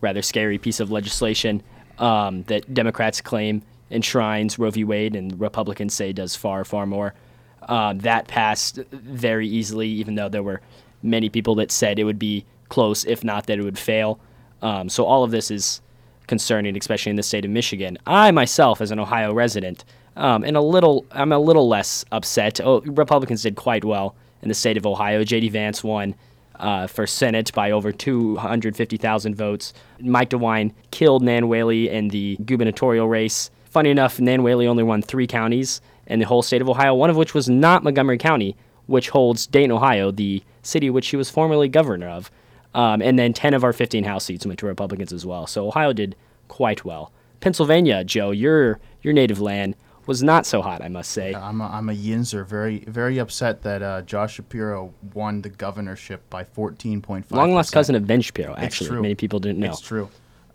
rather 0.00 0.22
scary 0.22 0.58
piece 0.58 0.80
of 0.80 0.90
legislation 0.90 1.62
um, 1.98 2.42
that 2.44 2.74
Democrats 2.74 3.20
claim 3.20 3.62
enshrines 3.90 4.58
Roe 4.58 4.70
v. 4.70 4.84
Wade 4.84 5.16
and 5.16 5.38
Republicans 5.40 5.94
say 5.94 6.12
does 6.12 6.36
far, 6.36 6.64
far 6.64 6.86
more. 6.86 7.14
Uh, 7.62 7.94
that 7.94 8.28
passed 8.28 8.76
very 8.90 9.48
easily, 9.48 9.88
even 9.88 10.14
though 10.14 10.28
there 10.28 10.42
were 10.42 10.60
many 11.02 11.28
people 11.28 11.54
that 11.54 11.70
said 11.70 11.98
it 11.98 12.04
would 12.04 12.18
be 12.18 12.44
close, 12.68 13.04
if 13.04 13.24
not 13.24 13.46
that 13.46 13.58
it 13.58 13.62
would 13.62 13.78
fail. 13.78 14.18
Um, 14.62 14.88
so 14.88 15.04
all 15.04 15.24
of 15.24 15.30
this 15.30 15.50
is 15.50 15.80
concerning, 16.26 16.76
especially 16.76 17.10
in 17.10 17.16
the 17.16 17.22
state 17.22 17.44
of 17.44 17.50
Michigan. 17.50 17.98
I 18.06 18.30
myself, 18.30 18.80
as 18.80 18.90
an 18.90 18.98
Ohio 18.98 19.32
resident, 19.32 19.84
um, 20.16 20.44
and 20.44 20.56
a 20.56 20.60
little, 20.60 21.04
I'm 21.10 21.32
a 21.32 21.38
little 21.38 21.68
less 21.68 22.04
upset. 22.12 22.60
Oh, 22.60 22.80
Republicans 22.82 23.42
did 23.42 23.56
quite 23.56 23.84
well 23.84 24.14
in 24.42 24.48
the 24.48 24.54
state 24.54 24.76
of 24.76 24.86
Ohio. 24.86 25.24
J.D. 25.24 25.48
Vance 25.48 25.82
won 25.82 26.14
uh, 26.56 26.86
for 26.86 27.06
Senate 27.06 27.52
by 27.52 27.70
over 27.70 27.92
250,000 27.92 29.34
votes. 29.34 29.72
Mike 30.00 30.30
DeWine 30.30 30.72
killed 30.90 31.22
Nan 31.22 31.48
Whaley 31.48 31.88
in 31.88 32.08
the 32.08 32.36
gubernatorial 32.44 33.08
race. 33.08 33.50
Funny 33.64 33.90
enough, 33.90 34.20
Nan 34.20 34.42
Whaley 34.42 34.66
only 34.66 34.82
won 34.82 35.02
three 35.02 35.26
counties 35.26 35.80
in 36.06 36.20
the 36.20 36.26
whole 36.26 36.42
state 36.42 36.62
of 36.62 36.68
Ohio, 36.68 36.94
one 36.94 37.10
of 37.10 37.16
which 37.16 37.34
was 37.34 37.48
not 37.48 37.82
Montgomery 37.82 38.18
County, 38.18 38.56
which 38.86 39.08
holds 39.10 39.46
Dayton, 39.46 39.72
Ohio, 39.72 40.10
the 40.10 40.42
city 40.62 40.90
which 40.90 41.06
she 41.06 41.16
was 41.16 41.30
formerly 41.30 41.68
governor 41.68 42.08
of. 42.08 42.30
Um, 42.74 43.02
and 43.02 43.18
then 43.18 43.32
10 43.32 43.54
of 43.54 43.64
our 43.64 43.72
15 43.72 44.04
House 44.04 44.24
seats 44.24 44.46
went 44.46 44.58
to 44.58 44.66
Republicans 44.66 45.12
as 45.12 45.24
well. 45.24 45.46
So 45.46 45.68
Ohio 45.68 45.92
did 45.92 46.16
quite 46.48 46.84
well. 46.84 47.12
Pennsylvania, 47.40 48.04
Joe, 48.04 48.30
your 48.30 48.80
your 49.02 49.12
native 49.12 49.40
land, 49.40 49.76
was 50.06 50.22
not 50.22 50.46
so 50.46 50.62
hot, 50.62 50.82
I 50.82 50.88
must 50.88 51.10
say. 51.10 51.34
I'm 51.34 51.60
a, 51.60 51.66
I'm 51.66 51.88
a 51.88 51.94
Yinzer, 51.94 52.46
very 52.46 52.80
very 52.86 53.18
upset 53.18 53.62
that 53.62 53.82
uh, 53.82 54.02
Josh 54.02 54.34
Shapiro 54.34 54.92
won 55.12 55.42
the 55.42 55.48
governorship 55.48 56.28
by 56.30 56.44
14.5. 56.44 57.30
Long 57.30 57.54
lost 57.54 57.72
cousin 57.72 57.94
of 57.94 58.06
Ben 58.06 58.20
Shapiro. 58.20 58.54
Actually, 58.56 59.00
many 59.00 59.14
people 59.14 59.40
didn't 59.40 59.58
know. 59.58 59.70
It's 59.70 59.80
true. 59.80 60.08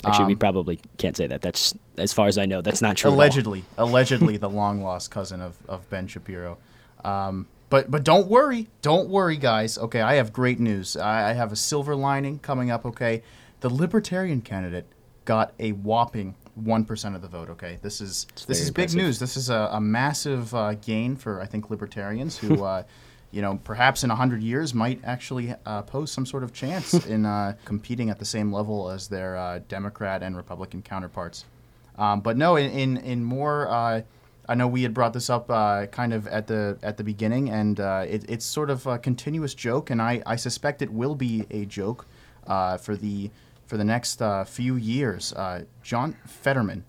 Actually, 0.06 0.24
um, 0.24 0.28
we 0.28 0.36
probably 0.36 0.80
can't 0.98 1.18
say 1.18 1.28
that. 1.28 1.42
That's 1.42 1.74
as 1.98 2.14
far 2.14 2.28
as 2.28 2.38
I 2.38 2.46
know. 2.46 2.62
That's 2.62 2.82
not 2.82 2.96
true. 2.96 3.12
Allegedly, 3.12 3.66
allegedly, 3.78 4.38
the 4.38 4.50
long 4.50 4.82
lost 4.82 5.12
cousin 5.12 5.42
of, 5.42 5.58
of 5.68 5.90
Ben 5.90 6.08
Shapiro. 6.08 6.58
Um, 7.04 7.48
but 7.70 7.92
but 7.92 8.04
don't 8.04 8.28
worry, 8.28 8.68
don't 8.82 9.10
worry, 9.10 9.38
guys. 9.38 9.78
Okay, 9.78 10.02
I 10.02 10.16
have 10.16 10.32
great 10.32 10.60
news. 10.60 10.96
I, 10.96 11.32
I 11.32 11.34
have 11.34 11.52
a 11.52 11.56
silver 11.56 11.96
lining 11.96 12.40
coming 12.40 12.72
up. 12.72 12.86
Okay, 12.86 13.24
the 13.60 13.70
Libertarian 13.70 14.42
candidate 14.42 14.86
got 15.26 15.54
a 15.60 15.74
whopping 15.74 16.36
one 16.64 16.86
percent 16.86 17.16
of 17.16 17.22
the 17.22 17.28
vote. 17.28 17.50
Okay, 17.50 17.80
this 17.82 18.02
is 18.02 18.28
it's 18.30 18.46
this 18.46 18.62
is 18.62 18.70
impressive. 18.70 18.98
big 18.98 19.06
news. 19.06 19.20
This 19.20 19.38
is 19.38 19.50
a, 19.50 19.70
a 19.72 19.82
massive 19.82 20.54
uh, 20.54 20.74
gain 20.76 21.16
for 21.16 21.42
I 21.42 21.46
think 21.46 21.70
libertarians 21.70 22.38
who, 22.38 22.64
uh, 22.64 22.84
you 23.32 23.42
know, 23.42 23.60
perhaps 23.64 24.04
in 24.04 24.10
hundred 24.10 24.44
years 24.44 24.74
might 24.74 25.00
actually 25.04 25.54
uh, 25.66 25.82
pose 25.84 26.12
some 26.12 26.26
sort 26.26 26.44
of 26.44 26.54
chance 26.54 26.94
in 27.06 27.26
uh, 27.26 27.56
competing 27.66 28.10
at 28.10 28.20
the 28.20 28.26
same 28.26 28.52
level 28.52 28.90
as 28.90 29.08
their 29.08 29.38
uh, 29.38 29.60
Democrat 29.68 30.24
and 30.24 30.36
Republican 30.36 30.82
counterparts. 30.82 31.46
Um, 31.98 32.22
but 32.22 32.38
no, 32.38 32.56
in 32.56 32.72
in, 32.72 32.98
in 32.98 33.24
more. 33.24 33.68
Uh, 33.68 34.02
I 34.48 34.56
know 34.56 34.68
we 34.68 34.82
had 34.82 34.96
brought 34.96 35.14
this 35.14 35.30
up 35.30 35.50
kind 35.92 36.12
of 36.12 36.26
at 36.26 36.48
the 36.48 36.80
at 36.82 36.98
the 36.98 37.04
beginning, 37.04 37.52
and 37.52 37.80
it, 37.80 38.26
it's 38.28 38.44
sort 38.44 38.72
of 38.72 38.88
a 38.88 38.98
continuous 38.98 39.54
joke, 39.54 39.92
and 39.92 40.02
I, 40.02 40.24
I 40.26 40.38
suspect 40.38 40.82
it 40.82 40.92
will 40.92 41.14
be 41.14 41.46
a 41.52 41.66
joke 41.66 42.08
for 42.48 42.96
the 42.96 43.30
for 43.70 43.78
the 43.78 43.86
next 43.86 44.20
uh, 44.22 44.44
few 44.44 44.76
years. 44.76 45.32
Uh, 45.32 45.64
John 45.84 46.16
Fetterman, 46.26 46.84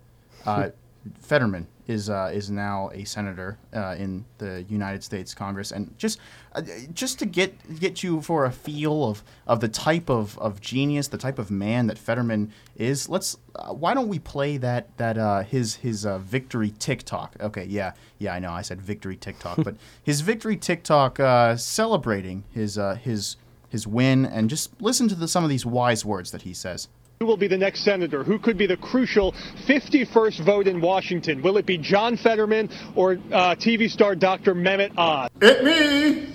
uh, 0.47 0.71
Fetterman 1.21 1.67
is 1.87 2.09
uh, 2.09 2.31
is 2.33 2.51
now 2.51 2.91
a 2.95 3.05
senator 3.05 3.59
uh, 3.75 3.97
in 3.99 4.25
the 4.39 4.65
United 4.69 5.05
States 5.05 5.35
Congress, 5.35 5.73
and 5.73 5.97
just 5.99 6.19
uh, 6.55 6.63
just 6.95 7.19
to 7.19 7.27
get 7.27 7.81
get 7.81 8.03
you 8.03 8.23
for 8.23 8.47
a 8.47 8.51
feel 8.51 9.05
of, 9.05 9.23
of 9.47 9.61
the 9.61 9.69
type 9.69 10.09
of, 10.09 10.39
of 10.39 10.61
genius, 10.61 11.09
the 11.09 11.19
type 11.19 11.39
of 11.39 11.51
man 11.51 11.87
that 11.87 11.99
Fetterman 11.99 12.51
is. 12.77 13.11
Let's 13.11 13.37
why 13.69 13.93
don't 13.93 14.09
we 14.09 14.19
play 14.19 14.57
that 14.57 14.97
that 14.97 15.47
his 15.47 15.77
his 15.77 16.05
victory 16.05 16.73
TikTok? 16.79 17.37
Okay, 17.41 17.65
yeah, 17.65 17.93
yeah, 18.19 18.33
I 18.33 18.39
know 18.39 18.53
I 18.53 18.63
said 18.63 18.81
victory 18.81 19.17
TikTok, 19.17 19.59
but 19.65 19.75
his 20.03 20.23
victory 20.23 20.57
TikTok 20.57 21.19
celebrating 21.59 22.45
his 22.55 22.79
his 23.03 23.37
his 23.71 23.87
win, 23.87 24.27
and 24.27 24.51
just 24.51 24.81
listen 24.83 25.09
to 25.09 25.15
the, 25.15 25.27
some 25.27 25.45
of 25.45 25.51
these 25.51 25.65
wise 25.65 26.05
words 26.05 26.31
that 26.33 26.43
he 26.43 26.53
says. 26.53 26.89
Who 27.21 27.27
will 27.27 27.37
be 27.37 27.49
the 27.49 27.59
next 27.59 27.85
senator? 27.85 28.25
Who 28.25 28.39
could 28.39 28.57
be 28.57 28.67
the 28.67 28.77
crucial 28.77 29.33
51st 29.67 30.41
vote 30.41 30.67
in 30.67 30.81
Washington? 30.81 31.43
Will 31.43 31.59
it 31.59 31.67
be 31.67 31.77
John 31.77 32.17
Fetterman 32.17 32.71
or 32.95 33.13
uh, 33.31 33.55
TV 33.57 33.91
star 33.91 34.15
Dr. 34.15 34.55
Mehmet 34.55 34.97
Oz? 34.97 35.29
It 35.41 35.63
me. 35.65 36.35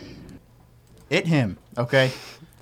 It 1.10 1.28
him. 1.28 1.58
Okay. 1.78 2.12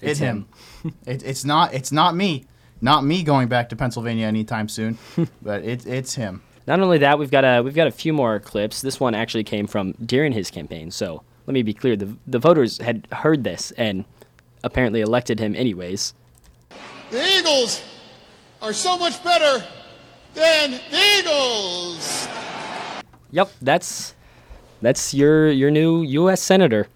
It's 0.01 0.21
it 0.21 0.23
him. 0.23 0.47
him. 0.83 0.93
it, 1.05 1.23
it's 1.23 1.43
not. 1.43 1.73
It's 1.73 1.91
not 1.91 2.15
me. 2.15 2.45
Not 2.81 3.03
me 3.03 3.23
going 3.23 3.49
back 3.49 3.69
to 3.69 3.75
Pennsylvania 3.75 4.25
anytime 4.25 4.69
soon. 4.69 4.97
but 5.41 5.63
it, 5.63 5.85
it's 5.85 6.15
him. 6.15 6.41
Not 6.65 6.79
only 6.79 6.99
that, 6.99 7.19
we've 7.19 7.31
got 7.31 7.43
a 7.43 7.61
we've 7.61 7.75
got 7.75 7.87
a 7.87 7.91
few 7.91 8.13
more 8.13 8.39
clips. 8.39 8.81
This 8.81 8.99
one 8.99 9.15
actually 9.15 9.43
came 9.43 9.67
from 9.67 9.93
during 10.05 10.31
his 10.31 10.49
campaign. 10.49 10.91
So 10.91 11.23
let 11.45 11.53
me 11.53 11.61
be 11.61 11.73
clear: 11.73 11.95
the 11.95 12.15
the 12.25 12.39
voters 12.39 12.77
had 12.77 13.07
heard 13.11 13.43
this 13.43 13.71
and 13.71 14.05
apparently 14.63 15.01
elected 15.01 15.39
him 15.39 15.55
anyways. 15.55 16.13
The 17.11 17.39
Eagles 17.39 17.81
are 18.61 18.73
so 18.73 18.97
much 18.97 19.23
better 19.23 19.63
than 20.33 20.71
the 20.89 21.19
Eagles. 21.19 22.27
Yep, 23.31 23.51
that's 23.61 24.15
That's 24.81 25.13
your 25.13 25.49
your 25.49 25.71
new 25.71 26.01
U.S. 26.03 26.41
senator. 26.41 26.87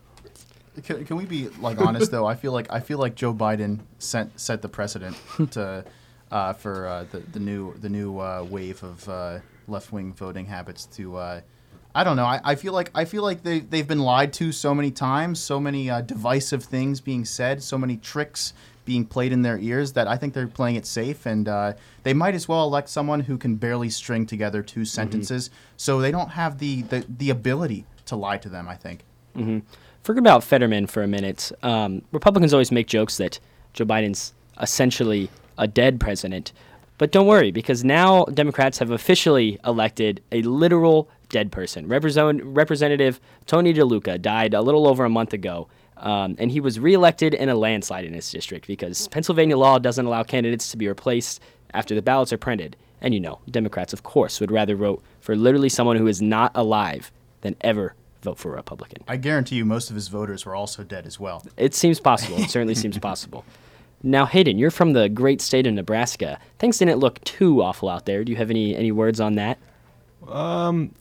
Can, 0.84 1.06
can 1.06 1.16
we 1.16 1.26
be 1.26 1.48
like 1.60 1.80
honest 1.80 2.12
though? 2.12 2.26
I 2.26 2.36
feel 2.36 2.52
like 2.52 2.68
I 2.70 2.82
feel 2.82 2.98
like 3.00 3.16
Joe 3.16 3.34
Biden 3.34 3.80
sent 3.98 4.38
set 4.40 4.62
the 4.62 4.68
precedent 4.68 5.16
to 5.52 5.86
uh, 6.30 6.54
for 6.54 6.88
uh, 6.88 7.06
the 7.12 7.20
the 7.20 7.40
new 7.40 7.74
the 7.80 7.90
new 7.90 8.20
uh, 8.20 8.46
wave 8.50 8.84
of 8.84 9.08
uh, 9.08 9.40
left 9.68 9.92
wing 9.92 10.14
voting 10.14 10.46
habits 10.46 10.86
to. 10.98 11.18
I 11.96 12.03
don't 12.03 12.15
know. 12.15 12.25
I, 12.25 12.39
I 12.44 12.56
feel 12.56 12.74
like 12.74 12.91
I 12.94 13.06
feel 13.06 13.24
like 13.24 13.44
they 13.44 13.60
they've 13.60 13.88
been 13.88 14.00
lied 14.00 14.34
to 14.34 14.51
so 14.51 14.75
many 14.75 14.91
times, 14.91 15.39
so 15.39 15.60
many 15.60 15.89
uh, 15.89 16.01
divisive 16.01 16.63
things 16.63 17.01
being 17.01 17.25
said, 17.25 17.63
so 17.63 17.77
many 17.77 17.98
tricks 17.98 18.53
being 18.86 19.03
played 19.03 19.34
in 19.34 19.41
their 19.41 19.58
ears 19.58 19.94
that 19.94 20.08
I 20.08 20.15
think 20.15 20.34
they're 20.34 20.48
playing 20.48 20.77
it 20.77 20.86
safe, 20.86 21.25
and 21.25 21.48
uh, 21.48 21.74
they 22.03 22.13
might 22.13 22.36
as 22.36 22.48
well 22.48 22.63
elect 22.63 22.88
someone 22.88 23.20
who 23.20 23.38
can 23.38 23.56
barely 23.56 23.89
string 23.89 24.25
together 24.25 24.63
two 24.63 24.86
sentences, 24.86 25.50
so 25.75 26.00
they 26.00 26.12
don't 26.12 26.29
have 26.29 26.60
the, 26.60 26.84
the, 26.84 27.06
the 27.10 27.29
ability 27.29 27.84
to 28.06 28.15
lie 28.15 28.38
to 28.38 28.48
them. 28.50 28.67
I 28.67 28.75
think. 28.75 29.03
Forget 30.03 30.20
about 30.20 30.44
Fetterman 30.44 30.88
for 30.88 31.03
a 31.03 31.08
minute. 31.08 31.51
Um, 31.63 32.01
Republicans 32.13 32.53
always 32.53 32.72
make 32.72 32.88
jokes 32.88 33.17
that 33.17 33.39
Joe 33.74 33.86
Biden's 33.86 34.34
essentially 34.62 35.29
a 35.58 35.67
dead 35.67 36.00
president. 36.00 36.53
But 36.98 37.12
don't 37.12 37.27
worry, 37.27 37.51
because 37.51 37.84
now 37.84 38.24
Democrats 38.25 38.79
have 38.79 38.89
officially 38.89 39.60
elected 39.65 40.24
a 40.32 40.41
literal 40.44 41.10
dead 41.30 41.52
person. 41.52 41.88
Represent- 41.88 42.44
Representative 42.44 43.20
Tony 43.46 43.74
DeLuca 43.74 44.22
died 44.22 44.54
a 44.54 44.62
little 44.62 44.88
over 44.88 45.06
a 45.06 45.10
month 45.10 45.34
ago, 45.34 45.68
um, 45.98 46.36
and 46.40 46.52
he 46.52 46.60
was 46.60 46.80
reelected 46.80 47.34
in 47.34 47.50
a 47.50 47.56
landslide 47.56 48.06
in 48.06 48.14
his 48.14 48.30
district 48.32 48.68
because 48.68 49.08
Pennsylvania 49.10 49.58
law 49.58 49.80
doesn't 49.80 50.06
allow 50.06 50.24
candidates 50.24 50.72
to 50.72 50.78
be 50.78 50.88
replaced 50.88 51.42
after 51.74 51.96
the 51.96 52.02
ballots 52.02 52.32
are 52.32 52.38
printed. 52.38 52.76
And 53.02 53.14
you 53.14 53.20
know, 53.20 53.40
Democrats, 53.50 53.94
of 53.94 54.04
course, 54.04 54.40
would 54.40 54.52
rather 54.52 54.76
vote 54.76 55.04
for 55.20 55.36
literally 55.36 55.70
someone 55.70 55.98
who 55.98 56.08
is 56.08 56.22
not 56.22 56.52
alive 56.56 57.12
than 57.42 57.56
ever 57.62 57.94
vote 58.22 58.38
for 58.40 58.54
a 58.54 58.56
Republican. 58.56 59.04
I 59.08 59.18
guarantee 59.18 59.58
you, 59.58 59.66
most 59.66 59.90
of 59.90 59.96
his 59.96 60.08
voters 60.08 60.46
were 60.46 60.56
also 60.56 60.84
dead 60.84 61.06
as 61.06 61.20
well. 61.20 61.46
It 61.56 61.76
seems 61.76 62.00
possible. 62.00 62.40
It 62.40 62.50
certainly 62.50 62.76
seems 62.76 62.98
possible. 62.98 63.46
Now, 64.04 64.28
Hayden, 64.28 64.60
you're 64.60 64.70
from 64.70 64.94
the 64.94 65.10
great 65.10 65.42
state 65.42 65.66
of 65.66 65.74
Nebraska. 65.74 66.40
Things 66.60 66.78
didn't 66.78 67.00
look 67.00 67.20
too 67.24 67.64
awful 67.64 67.90
out 67.90 68.06
there. 68.06 68.24
Do 68.24 68.32
you 68.32 68.38
have 68.38 68.52
any, 68.52 68.76
any 68.76 68.92
words 68.92 69.20
on 69.20 69.34
that? 69.36 69.58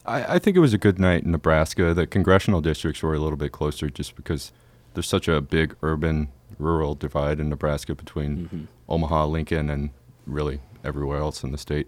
I, 0.05 0.35
I 0.35 0.39
think 0.39 0.55
it 0.55 0.61
was 0.61 0.73
a 0.73 0.77
good 0.77 0.99
night 0.99 1.23
in 1.23 1.31
Nebraska. 1.31 1.93
The 1.93 2.07
congressional 2.07 2.61
districts 2.61 3.01
were 3.01 3.13
a 3.13 3.19
little 3.19 3.37
bit 3.37 3.51
closer 3.51 3.89
just 3.89 4.15
because 4.15 4.51
there's 4.93 5.07
such 5.07 5.27
a 5.27 5.41
big 5.41 5.75
urban 5.81 6.29
rural 6.59 6.95
divide 6.95 7.39
in 7.39 7.49
Nebraska 7.49 7.93
between 7.95 8.67
Omaha, 8.89 9.25
Lincoln, 9.25 9.69
and 9.69 9.89
really 10.25 10.61
everywhere 10.83 11.19
else 11.19 11.43
in 11.43 11.51
the 11.51 11.57
state. 11.57 11.87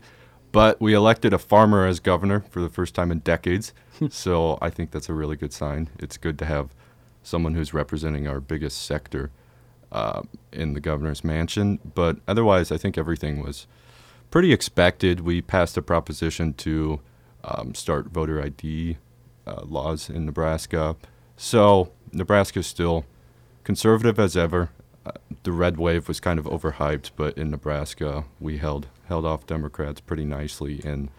But 0.51 0.81
we 0.81 0.93
elected 0.93 1.33
a 1.33 1.37
farmer 1.37 1.85
as 1.85 1.99
governor 1.99 2.41
for 2.49 2.61
the 2.61 2.69
first 2.69 2.95
time 2.95 3.11
in 3.11 3.19
decades. 3.19 3.73
so 4.09 4.57
I 4.61 4.69
think 4.69 4.91
that's 4.91 5.09
a 5.09 5.13
really 5.13 5.35
good 5.35 5.53
sign. 5.53 5.89
It's 5.99 6.17
good 6.17 6.39
to 6.39 6.45
have 6.45 6.73
someone 7.21 7.53
who's 7.53 7.73
representing 7.73 8.27
our 8.27 8.39
biggest 8.39 8.81
sector 8.81 9.31
uh, 9.91 10.23
in 10.51 10.73
the 10.73 10.79
governor's 10.79 11.23
mansion. 11.23 11.79
But 11.93 12.17
otherwise, 12.27 12.71
I 12.71 12.77
think 12.77 12.97
everything 12.97 13.43
was 13.43 13.67
pretty 14.31 14.51
expected. 14.51 15.21
We 15.21 15.41
passed 15.41 15.77
a 15.77 15.81
proposition 15.81 16.53
to 16.55 16.99
um, 17.43 17.73
start 17.75 18.07
voter 18.07 18.41
ID 18.41 18.97
uh, 19.47 19.61
laws 19.63 20.09
in 20.09 20.25
Nebraska. 20.25 20.95
So 21.37 21.91
Nebraska 22.11 22.59
is 22.59 22.67
still 22.67 23.05
conservative 23.63 24.19
as 24.19 24.35
ever. 24.35 24.69
Uh, 25.05 25.11
the 25.43 25.51
red 25.51 25.77
wave 25.77 26.07
was 26.07 26.19
kind 26.19 26.39
of 26.39 26.45
overhyped, 26.45 27.11
but 27.15 27.37
in 27.37 27.49
Nebraska, 27.49 28.25
we 28.39 28.57
held 28.57 28.87
held 29.07 29.25
off 29.25 29.47
Democrats 29.47 30.01
pretty 30.01 30.25
nicely, 30.25 30.81
and 30.83 31.09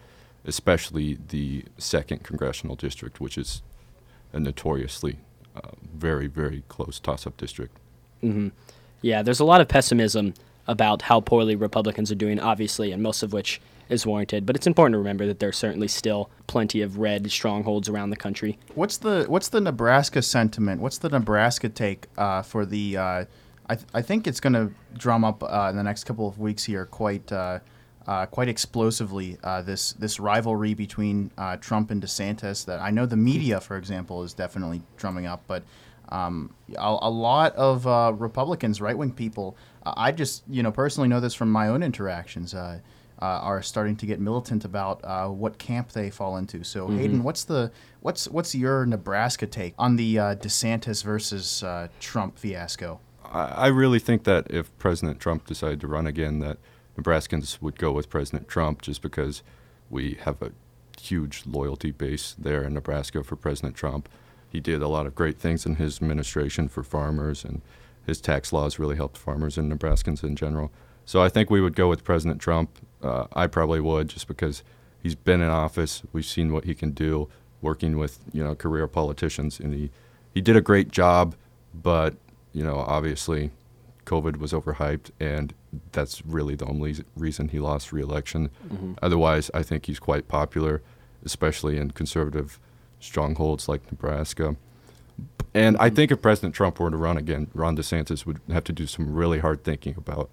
especially 0.45 1.17
the 1.29 1.65
second 1.77 2.23
congressional 2.23 2.75
district, 2.75 3.19
which 3.19 3.37
is 3.37 3.61
a 4.31 4.39
notoriously 4.39 5.17
uh, 5.55 5.71
very 5.93 6.27
very 6.27 6.63
close 6.69 6.99
toss-up 6.99 7.35
district. 7.37 7.77
Yeah, 9.01 9.23
there's 9.23 9.39
a 9.39 9.45
lot 9.45 9.61
of 9.61 9.67
pessimism 9.67 10.35
about 10.67 11.01
how 11.01 11.19
poorly 11.19 11.55
Republicans 11.55 12.11
are 12.11 12.15
doing, 12.15 12.39
obviously, 12.39 12.91
and 12.91 13.01
most 13.01 13.23
of 13.23 13.33
which 13.33 13.59
is 13.91 14.05
warranted. 14.05 14.45
But 14.45 14.55
it's 14.55 14.65
important 14.65 14.93
to 14.93 14.97
remember 14.97 15.27
that 15.27 15.39
there's 15.39 15.57
certainly 15.57 15.87
still 15.87 16.31
plenty 16.47 16.81
of 16.81 16.97
red 16.97 17.29
strongholds 17.29 17.89
around 17.89 18.09
the 18.09 18.15
country. 18.15 18.57
What's 18.73 18.97
the 18.97 19.25
what's 19.27 19.49
the 19.49 19.61
Nebraska 19.61 20.21
sentiment? 20.21 20.81
What's 20.81 20.97
the 20.97 21.09
Nebraska 21.09 21.69
take 21.69 22.07
uh, 22.17 22.41
for 22.41 22.65
the? 22.65 22.97
Uh, 22.97 23.25
I 23.67 23.75
th- 23.75 23.87
I 23.93 24.01
think 24.01 24.27
it's 24.27 24.39
going 24.39 24.53
to 24.53 24.71
drum 24.97 25.23
up 25.23 25.43
uh, 25.43 25.67
in 25.69 25.75
the 25.75 25.83
next 25.83 26.05
couple 26.05 26.27
of 26.27 26.39
weeks 26.39 26.63
here 26.63 26.85
quite 26.85 27.31
uh, 27.31 27.59
uh, 28.07 28.25
quite 28.27 28.47
explosively. 28.47 29.37
Uh, 29.43 29.61
this 29.61 29.93
this 29.93 30.19
rivalry 30.19 30.73
between 30.73 31.29
Trump 31.59 31.91
and 31.91 32.01
DeSantis 32.01 32.65
that 32.65 32.79
I 32.79 32.91
know 32.91 33.05
the 33.05 33.17
media, 33.17 33.59
for 33.59 33.77
example, 33.77 34.23
is 34.23 34.33
definitely 34.33 34.81
drumming 34.97 35.27
up, 35.27 35.43
but. 35.47 35.63
Um, 36.09 36.53
a, 36.77 36.97
a 37.03 37.09
lot 37.09 37.55
of 37.55 37.85
Republicans, 38.19 38.81
right 38.81 38.97
wing 38.97 39.13
people, 39.13 39.55
I 39.85 40.11
just 40.11 40.43
you 40.49 40.61
know 40.61 40.69
personally 40.69 41.07
know 41.07 41.21
this 41.21 41.33
from 41.33 41.49
my 41.49 41.69
own 41.69 41.83
interactions. 41.83 42.53
Uh, 42.53 42.79
are 43.25 43.61
starting 43.61 43.95
to 43.97 44.05
get 44.05 44.19
militant 44.19 44.65
about 44.65 44.99
uh, 45.03 45.27
what 45.27 45.57
camp 45.57 45.91
they 45.91 46.09
fall 46.09 46.37
into. 46.37 46.63
So 46.63 46.87
Hayden, 46.87 47.23
what's 47.23 47.43
the 47.43 47.71
what's 48.01 48.27
what's 48.27 48.55
your 48.55 48.85
Nebraska 48.85 49.45
take 49.45 49.73
on 49.77 49.95
the 49.95 50.19
uh, 50.19 50.35
DeSantis 50.35 51.03
versus 51.03 51.63
uh, 51.63 51.87
Trump 51.99 52.37
fiasco? 52.37 52.99
I 53.25 53.43
I 53.45 53.67
really 53.67 53.99
think 53.99 54.23
that 54.23 54.49
if 54.49 54.75
President 54.77 55.19
Trump 55.19 55.45
decided 55.45 55.79
to 55.81 55.87
run 55.87 56.07
again, 56.07 56.39
that 56.39 56.57
Nebraskans 56.97 57.61
would 57.61 57.77
go 57.77 57.91
with 57.91 58.09
President 58.09 58.47
Trump 58.47 58.81
just 58.81 59.01
because 59.01 59.43
we 59.89 60.17
have 60.21 60.41
a 60.41 60.51
huge 60.99 61.43
loyalty 61.45 61.91
base 61.91 62.35
there 62.37 62.63
in 62.63 62.73
Nebraska 62.73 63.23
for 63.23 63.35
President 63.35 63.75
Trump. 63.75 64.09
He 64.49 64.59
did 64.59 64.81
a 64.81 64.87
lot 64.87 65.05
of 65.05 65.15
great 65.15 65.37
things 65.37 65.65
in 65.65 65.75
his 65.75 66.01
administration 66.01 66.67
for 66.67 66.83
farmers, 66.83 67.45
and 67.45 67.61
his 68.05 68.19
tax 68.19 68.51
laws 68.51 68.79
really 68.79 68.95
helped 68.95 69.17
farmers 69.17 69.57
and 69.57 69.71
Nebraskans 69.71 70.23
in 70.23 70.35
general. 70.35 70.71
So 71.11 71.21
I 71.21 71.27
think 71.27 71.49
we 71.49 71.59
would 71.59 71.75
go 71.75 71.89
with 71.89 72.05
President 72.05 72.39
Trump. 72.39 72.69
Uh, 73.03 73.27
I 73.33 73.45
probably 73.47 73.81
would 73.81 74.07
just 74.07 74.29
because 74.29 74.63
he's 75.03 75.13
been 75.13 75.41
in 75.41 75.49
office. 75.49 76.03
We've 76.13 76.23
seen 76.23 76.53
what 76.53 76.63
he 76.63 76.73
can 76.73 76.91
do 76.91 77.27
working 77.61 77.97
with 77.97 78.19
you 78.31 78.41
know 78.41 78.55
career 78.55 78.87
politicians, 78.87 79.59
and 79.59 79.73
he 79.73 79.91
he 80.33 80.39
did 80.39 80.55
a 80.55 80.61
great 80.61 80.89
job. 80.89 81.35
But 81.73 82.15
you 82.53 82.63
know, 82.63 82.77
obviously, 82.77 83.51
COVID 84.05 84.37
was 84.37 84.53
overhyped, 84.53 85.11
and 85.19 85.53
that's 85.91 86.25
really 86.25 86.55
the 86.55 86.63
only 86.63 86.95
reason 87.17 87.49
he 87.49 87.59
lost 87.59 87.91
re-election. 87.91 88.49
Otherwise, 89.01 89.51
I 89.53 89.63
think 89.63 89.87
he's 89.87 89.99
quite 89.99 90.29
popular, 90.29 90.81
especially 91.25 91.75
in 91.77 91.91
conservative 91.91 92.57
strongholds 93.01 93.67
like 93.67 93.81
Nebraska. 93.91 94.55
And 95.53 95.75
I 95.75 95.89
think 95.89 96.09
if 96.09 96.21
President 96.21 96.55
Trump 96.55 96.79
were 96.79 96.89
to 96.89 96.95
run 96.95 97.17
again, 97.17 97.49
Ron 97.53 97.75
DeSantis 97.75 98.25
would 98.25 98.39
have 98.47 98.63
to 98.63 98.71
do 98.71 98.87
some 98.87 99.13
really 99.13 99.39
hard 99.39 99.65
thinking 99.65 99.95
about 99.97 100.29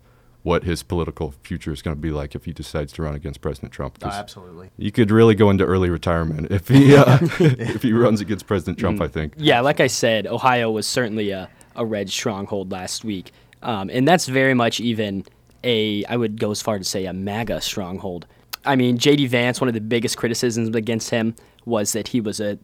what 0.49 0.65
his 0.65 0.83
political 0.83 1.33
future 1.43 1.73
is 1.73 1.83
going 1.83 1.95
to 1.95 2.01
be 2.01 2.11
like 2.11 2.35
if 2.35 2.45
he 2.47 2.53
decides 2.53 2.93
to 2.95 3.03
run 3.03 3.15
against 3.15 3.41
President 3.41 3.71
Trump. 3.73 3.99
'cause 4.01 4.15
absolutely. 4.15 4.71
You 4.79 4.91
could 4.91 5.11
really 5.11 5.35
go 5.35 5.51
into 5.51 5.65
early 5.65 5.91
retirement 5.91 6.51
if 6.51 6.69
he 6.69 6.97
uh, 6.97 7.19
if 7.39 7.83
he 7.83 7.93
runs 7.93 8.21
against 8.21 8.47
President 8.47 8.79
Trump. 8.79 9.01
I 9.01 9.09
think. 9.09 9.35
Yeah, 9.37 9.61
like 9.61 9.79
I 9.81 9.87
said, 9.87 10.27
Ohio 10.27 10.71
was 10.71 10.87
certainly 10.87 11.31
a, 11.31 11.49
a 11.77 11.85
red 11.85 12.09
stronghold 12.11 12.73
last 12.73 13.05
week. 13.05 13.31
Um, 13.63 13.91
and 13.93 14.07
that's 14.09 14.27
very 14.27 14.55
much 14.55 14.81
even 14.81 15.25
a, 15.65 16.05
I 16.05 16.17
would 16.17 16.39
go 16.41 16.51
as 16.51 16.63
far 16.63 16.79
to 16.79 16.85
say, 16.85 17.07
a 17.07 17.13
MAGA 17.13 17.61
stronghold. 17.61 18.27
I 18.65 18.77
mean, 18.77 18.99
J.D. 18.99 19.27
Vance, 19.27 19.61
one 19.61 19.69
of 19.69 19.75
the 19.75 19.81
biggest 19.81 20.17
criticisms 20.17 20.75
against 20.75 21.11
him 21.11 21.35
was 21.65 21.93
that 21.93 22.09
he 22.09 22.21
was 22.21 22.41
a, 22.41 22.59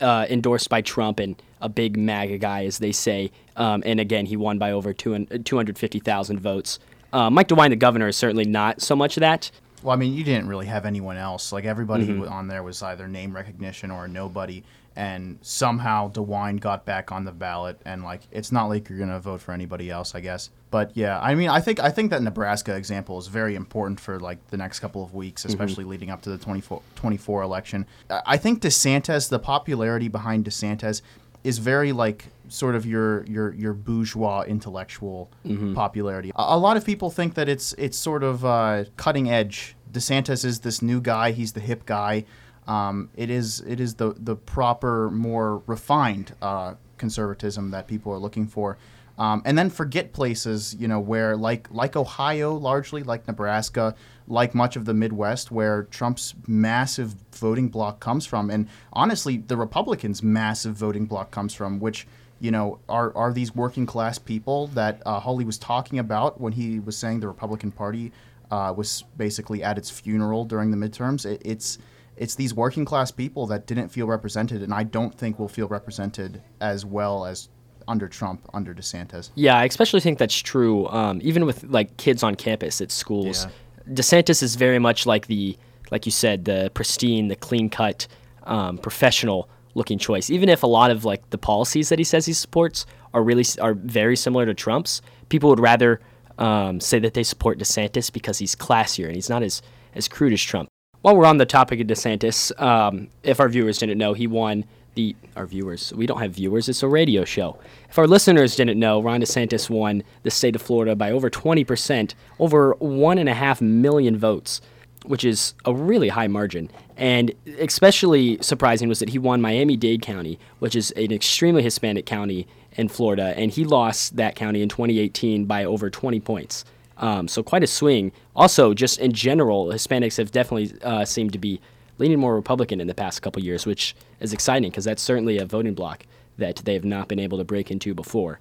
uh, 0.00 0.26
endorsed 0.28 0.68
by 0.68 0.80
Trump 0.82 1.18
and 1.18 1.40
a 1.62 1.68
big 1.68 1.96
MAGA 1.96 2.38
guy, 2.38 2.64
as 2.66 2.78
they 2.78 2.92
say. 2.92 3.30
Um, 3.56 3.82
and 3.86 3.98
again, 4.00 4.26
he 4.26 4.36
won 4.36 4.58
by 4.58 4.70
over 4.72 4.92
200 4.92 5.44
250,000 5.46 6.38
votes. 6.40 6.78
Uh, 7.14 7.30
Mike 7.30 7.46
DeWine, 7.46 7.70
the 7.70 7.76
governor, 7.76 8.08
is 8.08 8.16
certainly 8.16 8.44
not 8.44 8.82
so 8.82 8.96
much 8.96 9.14
that. 9.16 9.50
Well, 9.84 9.92
I 9.92 9.96
mean, 9.96 10.14
you 10.14 10.24
didn't 10.24 10.48
really 10.48 10.66
have 10.66 10.84
anyone 10.84 11.16
else. 11.16 11.52
Like 11.52 11.64
everybody 11.64 12.12
was 12.12 12.28
on 12.28 12.48
there 12.48 12.62
was 12.62 12.82
either 12.82 13.06
name 13.06 13.34
recognition 13.34 13.90
or 13.90 14.08
nobody. 14.08 14.64
And 14.96 15.38
somehow 15.42 16.10
DeWine 16.10 16.60
got 16.60 16.84
back 16.84 17.10
on 17.10 17.24
the 17.24 17.32
ballot, 17.32 17.80
and 17.84 18.04
like 18.04 18.20
it's 18.30 18.52
not 18.52 18.66
like 18.66 18.88
you're 18.88 18.98
gonna 18.98 19.18
vote 19.18 19.40
for 19.40 19.50
anybody 19.50 19.90
else, 19.90 20.14
I 20.14 20.20
guess. 20.20 20.50
But 20.70 20.96
yeah, 20.96 21.20
I 21.20 21.34
mean, 21.34 21.48
I 21.48 21.60
think 21.60 21.80
I 21.80 21.90
think 21.90 22.10
that 22.10 22.22
Nebraska 22.22 22.76
example 22.76 23.18
is 23.18 23.26
very 23.26 23.56
important 23.56 23.98
for 23.98 24.20
like 24.20 24.38
the 24.50 24.56
next 24.56 24.78
couple 24.78 25.02
of 25.02 25.12
weeks, 25.12 25.44
especially 25.44 25.82
leading 25.82 26.10
up 26.10 26.22
to 26.22 26.30
the 26.30 26.38
24, 26.38 26.80
24 26.94 27.42
election. 27.42 27.86
I 28.08 28.36
think 28.36 28.62
DeSantis, 28.62 29.28
the 29.28 29.40
popularity 29.40 30.06
behind 30.06 30.44
DeSantis, 30.44 31.02
is 31.44 31.58
very 31.58 31.92
like 31.92 32.26
sort 32.48 32.74
of 32.74 32.84
your 32.86 33.24
your 33.26 33.52
your 33.54 33.72
bourgeois 33.74 34.42
intellectual 34.42 35.30
popularity. 35.74 36.30
A, 36.34 36.56
a 36.56 36.58
lot 36.58 36.76
of 36.76 36.84
people 36.84 37.10
think 37.10 37.34
that 37.34 37.48
it's 37.48 37.74
it's 37.74 37.98
sort 37.98 38.22
of 38.24 38.44
uh, 38.44 38.84
cutting 38.96 39.30
edge. 39.30 39.76
DeSantis 39.92 40.44
is 40.44 40.60
this 40.60 40.82
new 40.82 41.00
guy. 41.00 41.30
He's 41.30 41.52
the 41.52 41.60
hip 41.60 41.86
guy. 41.86 42.24
Um, 42.66 43.10
it 43.14 43.30
is 43.30 43.60
it 43.66 43.78
is 43.78 43.94
the 43.94 44.14
the 44.16 44.34
proper, 44.36 45.10
more 45.10 45.62
refined 45.66 46.34
uh, 46.42 46.74
conservatism 46.96 47.70
that 47.70 47.86
people 47.86 48.12
are 48.12 48.18
looking 48.18 48.46
for. 48.46 48.78
Um, 49.16 49.42
and 49.44 49.56
then 49.56 49.70
forget 49.70 50.12
places, 50.12 50.74
you 50.78 50.88
know, 50.88 50.98
where 50.98 51.36
like 51.36 51.68
like 51.70 51.94
Ohio, 51.96 52.54
largely 52.54 53.02
like 53.02 53.26
Nebraska, 53.28 53.94
like 54.26 54.54
much 54.54 54.74
of 54.76 54.84
the 54.84 54.94
Midwest, 54.94 55.52
where 55.52 55.84
Trump's 55.84 56.34
massive 56.46 57.14
voting 57.32 57.68
bloc 57.68 58.00
comes 58.00 58.26
from, 58.26 58.50
and 58.50 58.68
honestly, 58.92 59.36
the 59.36 59.56
Republicans' 59.56 60.22
massive 60.22 60.74
voting 60.74 61.06
bloc 61.06 61.30
comes 61.30 61.54
from, 61.54 61.78
which 61.78 62.06
you 62.40 62.50
know 62.50 62.80
are 62.88 63.16
are 63.16 63.32
these 63.32 63.54
working 63.54 63.86
class 63.86 64.18
people 64.18 64.66
that 64.68 65.00
uh, 65.06 65.20
was 65.44 65.58
talking 65.58 65.98
about 66.00 66.40
when 66.40 66.52
he 66.52 66.80
was 66.80 66.96
saying 66.96 67.20
the 67.20 67.28
Republican 67.28 67.70
Party 67.70 68.10
uh, 68.50 68.74
was 68.76 69.04
basically 69.16 69.62
at 69.62 69.78
its 69.78 69.90
funeral 69.90 70.44
during 70.44 70.70
the 70.70 70.76
midterms. 70.76 71.24
It, 71.24 71.40
it's 71.44 71.78
it's 72.16 72.34
these 72.34 72.54
working 72.54 72.84
class 72.84 73.10
people 73.10 73.46
that 73.48 73.66
didn't 73.66 73.88
feel 73.88 74.06
represented, 74.06 74.62
and 74.62 74.72
I 74.72 74.82
don't 74.84 75.16
think 75.16 75.38
will 75.38 75.48
feel 75.48 75.68
represented 75.68 76.42
as 76.60 76.84
well 76.84 77.24
as 77.24 77.48
under 77.88 78.08
Trump, 78.08 78.48
under 78.52 78.74
DeSantis. 78.74 79.30
Yeah, 79.34 79.56
I 79.56 79.64
especially 79.64 80.00
think 80.00 80.18
that's 80.18 80.38
true. 80.38 80.86
Um, 80.88 81.20
even 81.22 81.46
with 81.46 81.64
like 81.64 81.96
kids 81.96 82.22
on 82.22 82.34
campus 82.34 82.80
at 82.80 82.90
schools, 82.90 83.46
DeSantis 83.88 84.42
is 84.42 84.56
very 84.56 84.78
much 84.78 85.06
like 85.06 85.26
the, 85.26 85.56
like 85.90 86.06
you 86.06 86.12
said, 86.12 86.44
the 86.44 86.70
pristine, 86.74 87.28
the 87.28 87.36
clean 87.36 87.68
cut, 87.68 88.06
um, 88.44 88.78
professional 88.78 89.48
looking 89.74 89.98
choice. 89.98 90.30
Even 90.30 90.48
if 90.48 90.62
a 90.62 90.66
lot 90.66 90.90
of 90.90 91.04
like 91.04 91.28
the 91.30 91.38
policies 91.38 91.88
that 91.88 91.98
he 91.98 92.04
says 92.04 92.26
he 92.26 92.32
supports 92.32 92.86
are 93.12 93.22
really 93.22 93.44
are 93.60 93.74
very 93.74 94.16
similar 94.16 94.46
to 94.46 94.54
Trump's, 94.54 95.02
people 95.28 95.50
would 95.50 95.60
rather 95.60 96.00
um, 96.38 96.80
say 96.80 96.98
that 96.98 97.14
they 97.14 97.22
support 97.22 97.58
DeSantis 97.58 98.12
because 98.12 98.38
he's 98.38 98.54
classier 98.54 99.06
and 99.06 99.14
he's 99.14 99.28
not 99.28 99.42
as 99.42 99.62
as 99.94 100.08
crude 100.08 100.32
as 100.32 100.42
Trump. 100.42 100.68
While 101.02 101.16
we're 101.16 101.26
on 101.26 101.36
the 101.36 101.46
topic 101.46 101.80
of 101.80 101.86
DeSantis, 101.86 102.58
um, 102.60 103.08
if 103.22 103.38
our 103.38 103.48
viewers 103.48 103.78
didn't 103.78 103.98
know, 103.98 104.14
he 104.14 104.26
won 104.26 104.64
the 104.94 105.16
our 105.36 105.46
viewers. 105.46 105.92
We 105.94 106.06
don't 106.06 106.20
have 106.20 106.32
viewers. 106.32 106.68
It's 106.68 106.82
a 106.82 106.88
radio 106.88 107.24
show. 107.24 107.58
If 107.88 107.98
our 107.98 108.06
listeners 108.06 108.56
didn't 108.56 108.78
know, 108.78 109.00
Ron 109.00 109.20
DeSantis 109.20 109.68
won 109.68 110.02
the 110.22 110.30
state 110.30 110.56
of 110.56 110.62
Florida 110.62 110.94
by 110.94 111.10
over 111.10 111.30
20 111.30 111.64
percent, 111.64 112.14
over 112.38 112.74
one 112.78 113.18
and 113.18 113.28
a 113.28 113.34
half 113.34 113.60
million 113.60 114.16
votes, 114.16 114.60
which 115.04 115.24
is 115.24 115.54
a 115.64 115.74
really 115.74 116.08
high 116.08 116.28
margin. 116.28 116.70
And 116.96 117.32
especially 117.58 118.38
surprising 118.40 118.88
was 118.88 119.00
that 119.00 119.08
he 119.08 119.18
won 119.18 119.40
Miami-Dade 119.40 120.02
County, 120.02 120.38
which 120.60 120.76
is 120.76 120.92
an 120.92 121.12
extremely 121.12 121.62
Hispanic 121.62 122.06
county 122.06 122.46
in 122.76 122.88
Florida, 122.88 123.34
and 123.36 123.50
he 123.50 123.64
lost 123.64 124.16
that 124.16 124.34
county 124.36 124.62
in 124.62 124.68
2018 124.68 125.44
by 125.44 125.64
over 125.64 125.90
20 125.90 126.20
points. 126.20 126.64
Um, 126.96 127.28
so 127.28 127.42
quite 127.42 127.62
a 127.62 127.66
swing. 127.66 128.12
Also, 128.36 128.74
just 128.74 128.98
in 128.98 129.12
general, 129.12 129.66
Hispanics 129.66 130.16
have 130.18 130.30
definitely 130.30 130.78
uh, 130.82 131.04
seemed 131.04 131.32
to 131.32 131.38
be 131.38 131.60
leaning 131.98 132.18
more 132.18 132.34
Republican 132.34 132.80
in 132.80 132.86
the 132.86 132.94
past 132.94 133.22
couple 133.22 133.42
years, 133.42 133.66
which 133.66 133.94
is 134.24 134.32
exciting 134.32 134.70
because 134.70 134.84
that's 134.84 135.02
certainly 135.02 135.38
a 135.38 135.44
voting 135.46 135.74
bloc 135.74 136.04
that 136.38 136.56
they 136.64 136.74
have 136.74 136.84
not 136.84 137.06
been 137.08 137.20
able 137.20 137.38
to 137.38 137.44
break 137.44 137.70
into 137.70 137.94
before. 137.94 138.40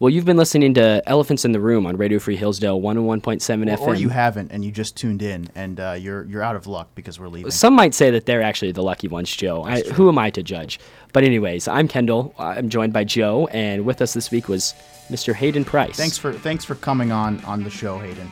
Well, 0.00 0.10
you've 0.10 0.24
been 0.24 0.36
listening 0.36 0.74
to 0.74 1.02
Elephants 1.06 1.44
in 1.44 1.50
the 1.50 1.58
Room 1.58 1.84
on 1.84 1.96
Radio 1.96 2.20
Free 2.20 2.36
Hillsdale 2.36 2.80
101.7 2.80 3.40
FM. 3.68 3.80
Or 3.80 3.96
you 3.96 4.08
haven't, 4.10 4.52
and 4.52 4.64
you 4.64 4.70
just 4.70 4.96
tuned 4.96 5.22
in, 5.22 5.48
and 5.56 5.80
uh, 5.80 5.96
you're 5.98 6.24
you're 6.26 6.42
out 6.42 6.54
of 6.54 6.68
luck 6.68 6.88
because 6.94 7.18
we're 7.18 7.26
leaving. 7.26 7.50
Some 7.50 7.74
might 7.74 7.94
say 7.94 8.12
that 8.12 8.24
they're 8.24 8.42
actually 8.42 8.70
the 8.70 8.82
lucky 8.82 9.08
ones, 9.08 9.34
Joe. 9.34 9.64
I, 9.64 9.80
who 9.82 10.08
am 10.08 10.16
I 10.16 10.30
to 10.30 10.42
judge? 10.42 10.78
But 11.12 11.24
anyways, 11.24 11.66
I'm 11.66 11.88
Kendall. 11.88 12.32
I'm 12.38 12.68
joined 12.68 12.92
by 12.92 13.02
Joe, 13.02 13.48
and 13.48 13.84
with 13.84 14.00
us 14.00 14.14
this 14.14 14.30
week 14.30 14.48
was 14.48 14.72
Mr. 15.10 15.34
Hayden 15.34 15.64
Price. 15.64 15.96
Thanks 15.96 16.16
for 16.16 16.32
thanks 16.32 16.64
for 16.64 16.76
coming 16.76 17.10
on 17.10 17.44
on 17.44 17.64
the 17.64 17.70
show, 17.70 17.98
Hayden. 17.98 18.30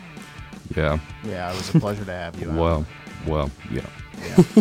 Yeah. 0.77 1.01
Yeah, 1.25 1.53
it 1.53 1.57
was 1.57 1.75
a 1.75 1.81
pleasure 1.81 2.05
to 2.05 2.13
have 2.13 2.41
you. 2.41 2.49
Well, 2.49 2.87
Well, 3.27 3.51
well, 3.73 3.83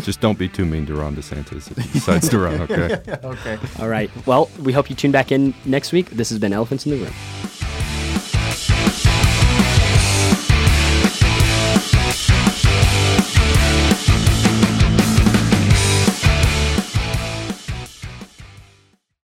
just 0.01 0.21
don't 0.21 0.37
be 0.37 0.47
too 0.47 0.65
mean 0.65 0.85
to 0.85 0.95
Ron 0.95 1.15
DeSantis 1.15 1.71
if 1.71 1.77
he 1.77 1.93
decides 1.93 2.29
to 2.29 2.39
run, 2.39 2.61
okay? 2.61 3.01
okay. 3.23 3.57
All 3.79 3.89
right. 3.89 4.09
Well, 4.25 4.49
we 4.59 4.73
hope 4.73 4.89
you 4.89 4.95
tune 4.95 5.11
back 5.11 5.31
in 5.31 5.53
next 5.65 5.91
week. 5.91 6.09
This 6.11 6.29
has 6.29 6.39
been 6.39 6.53
Elephants 6.53 6.85
in 6.85 6.91
the 6.91 6.97
Room. 6.97 7.13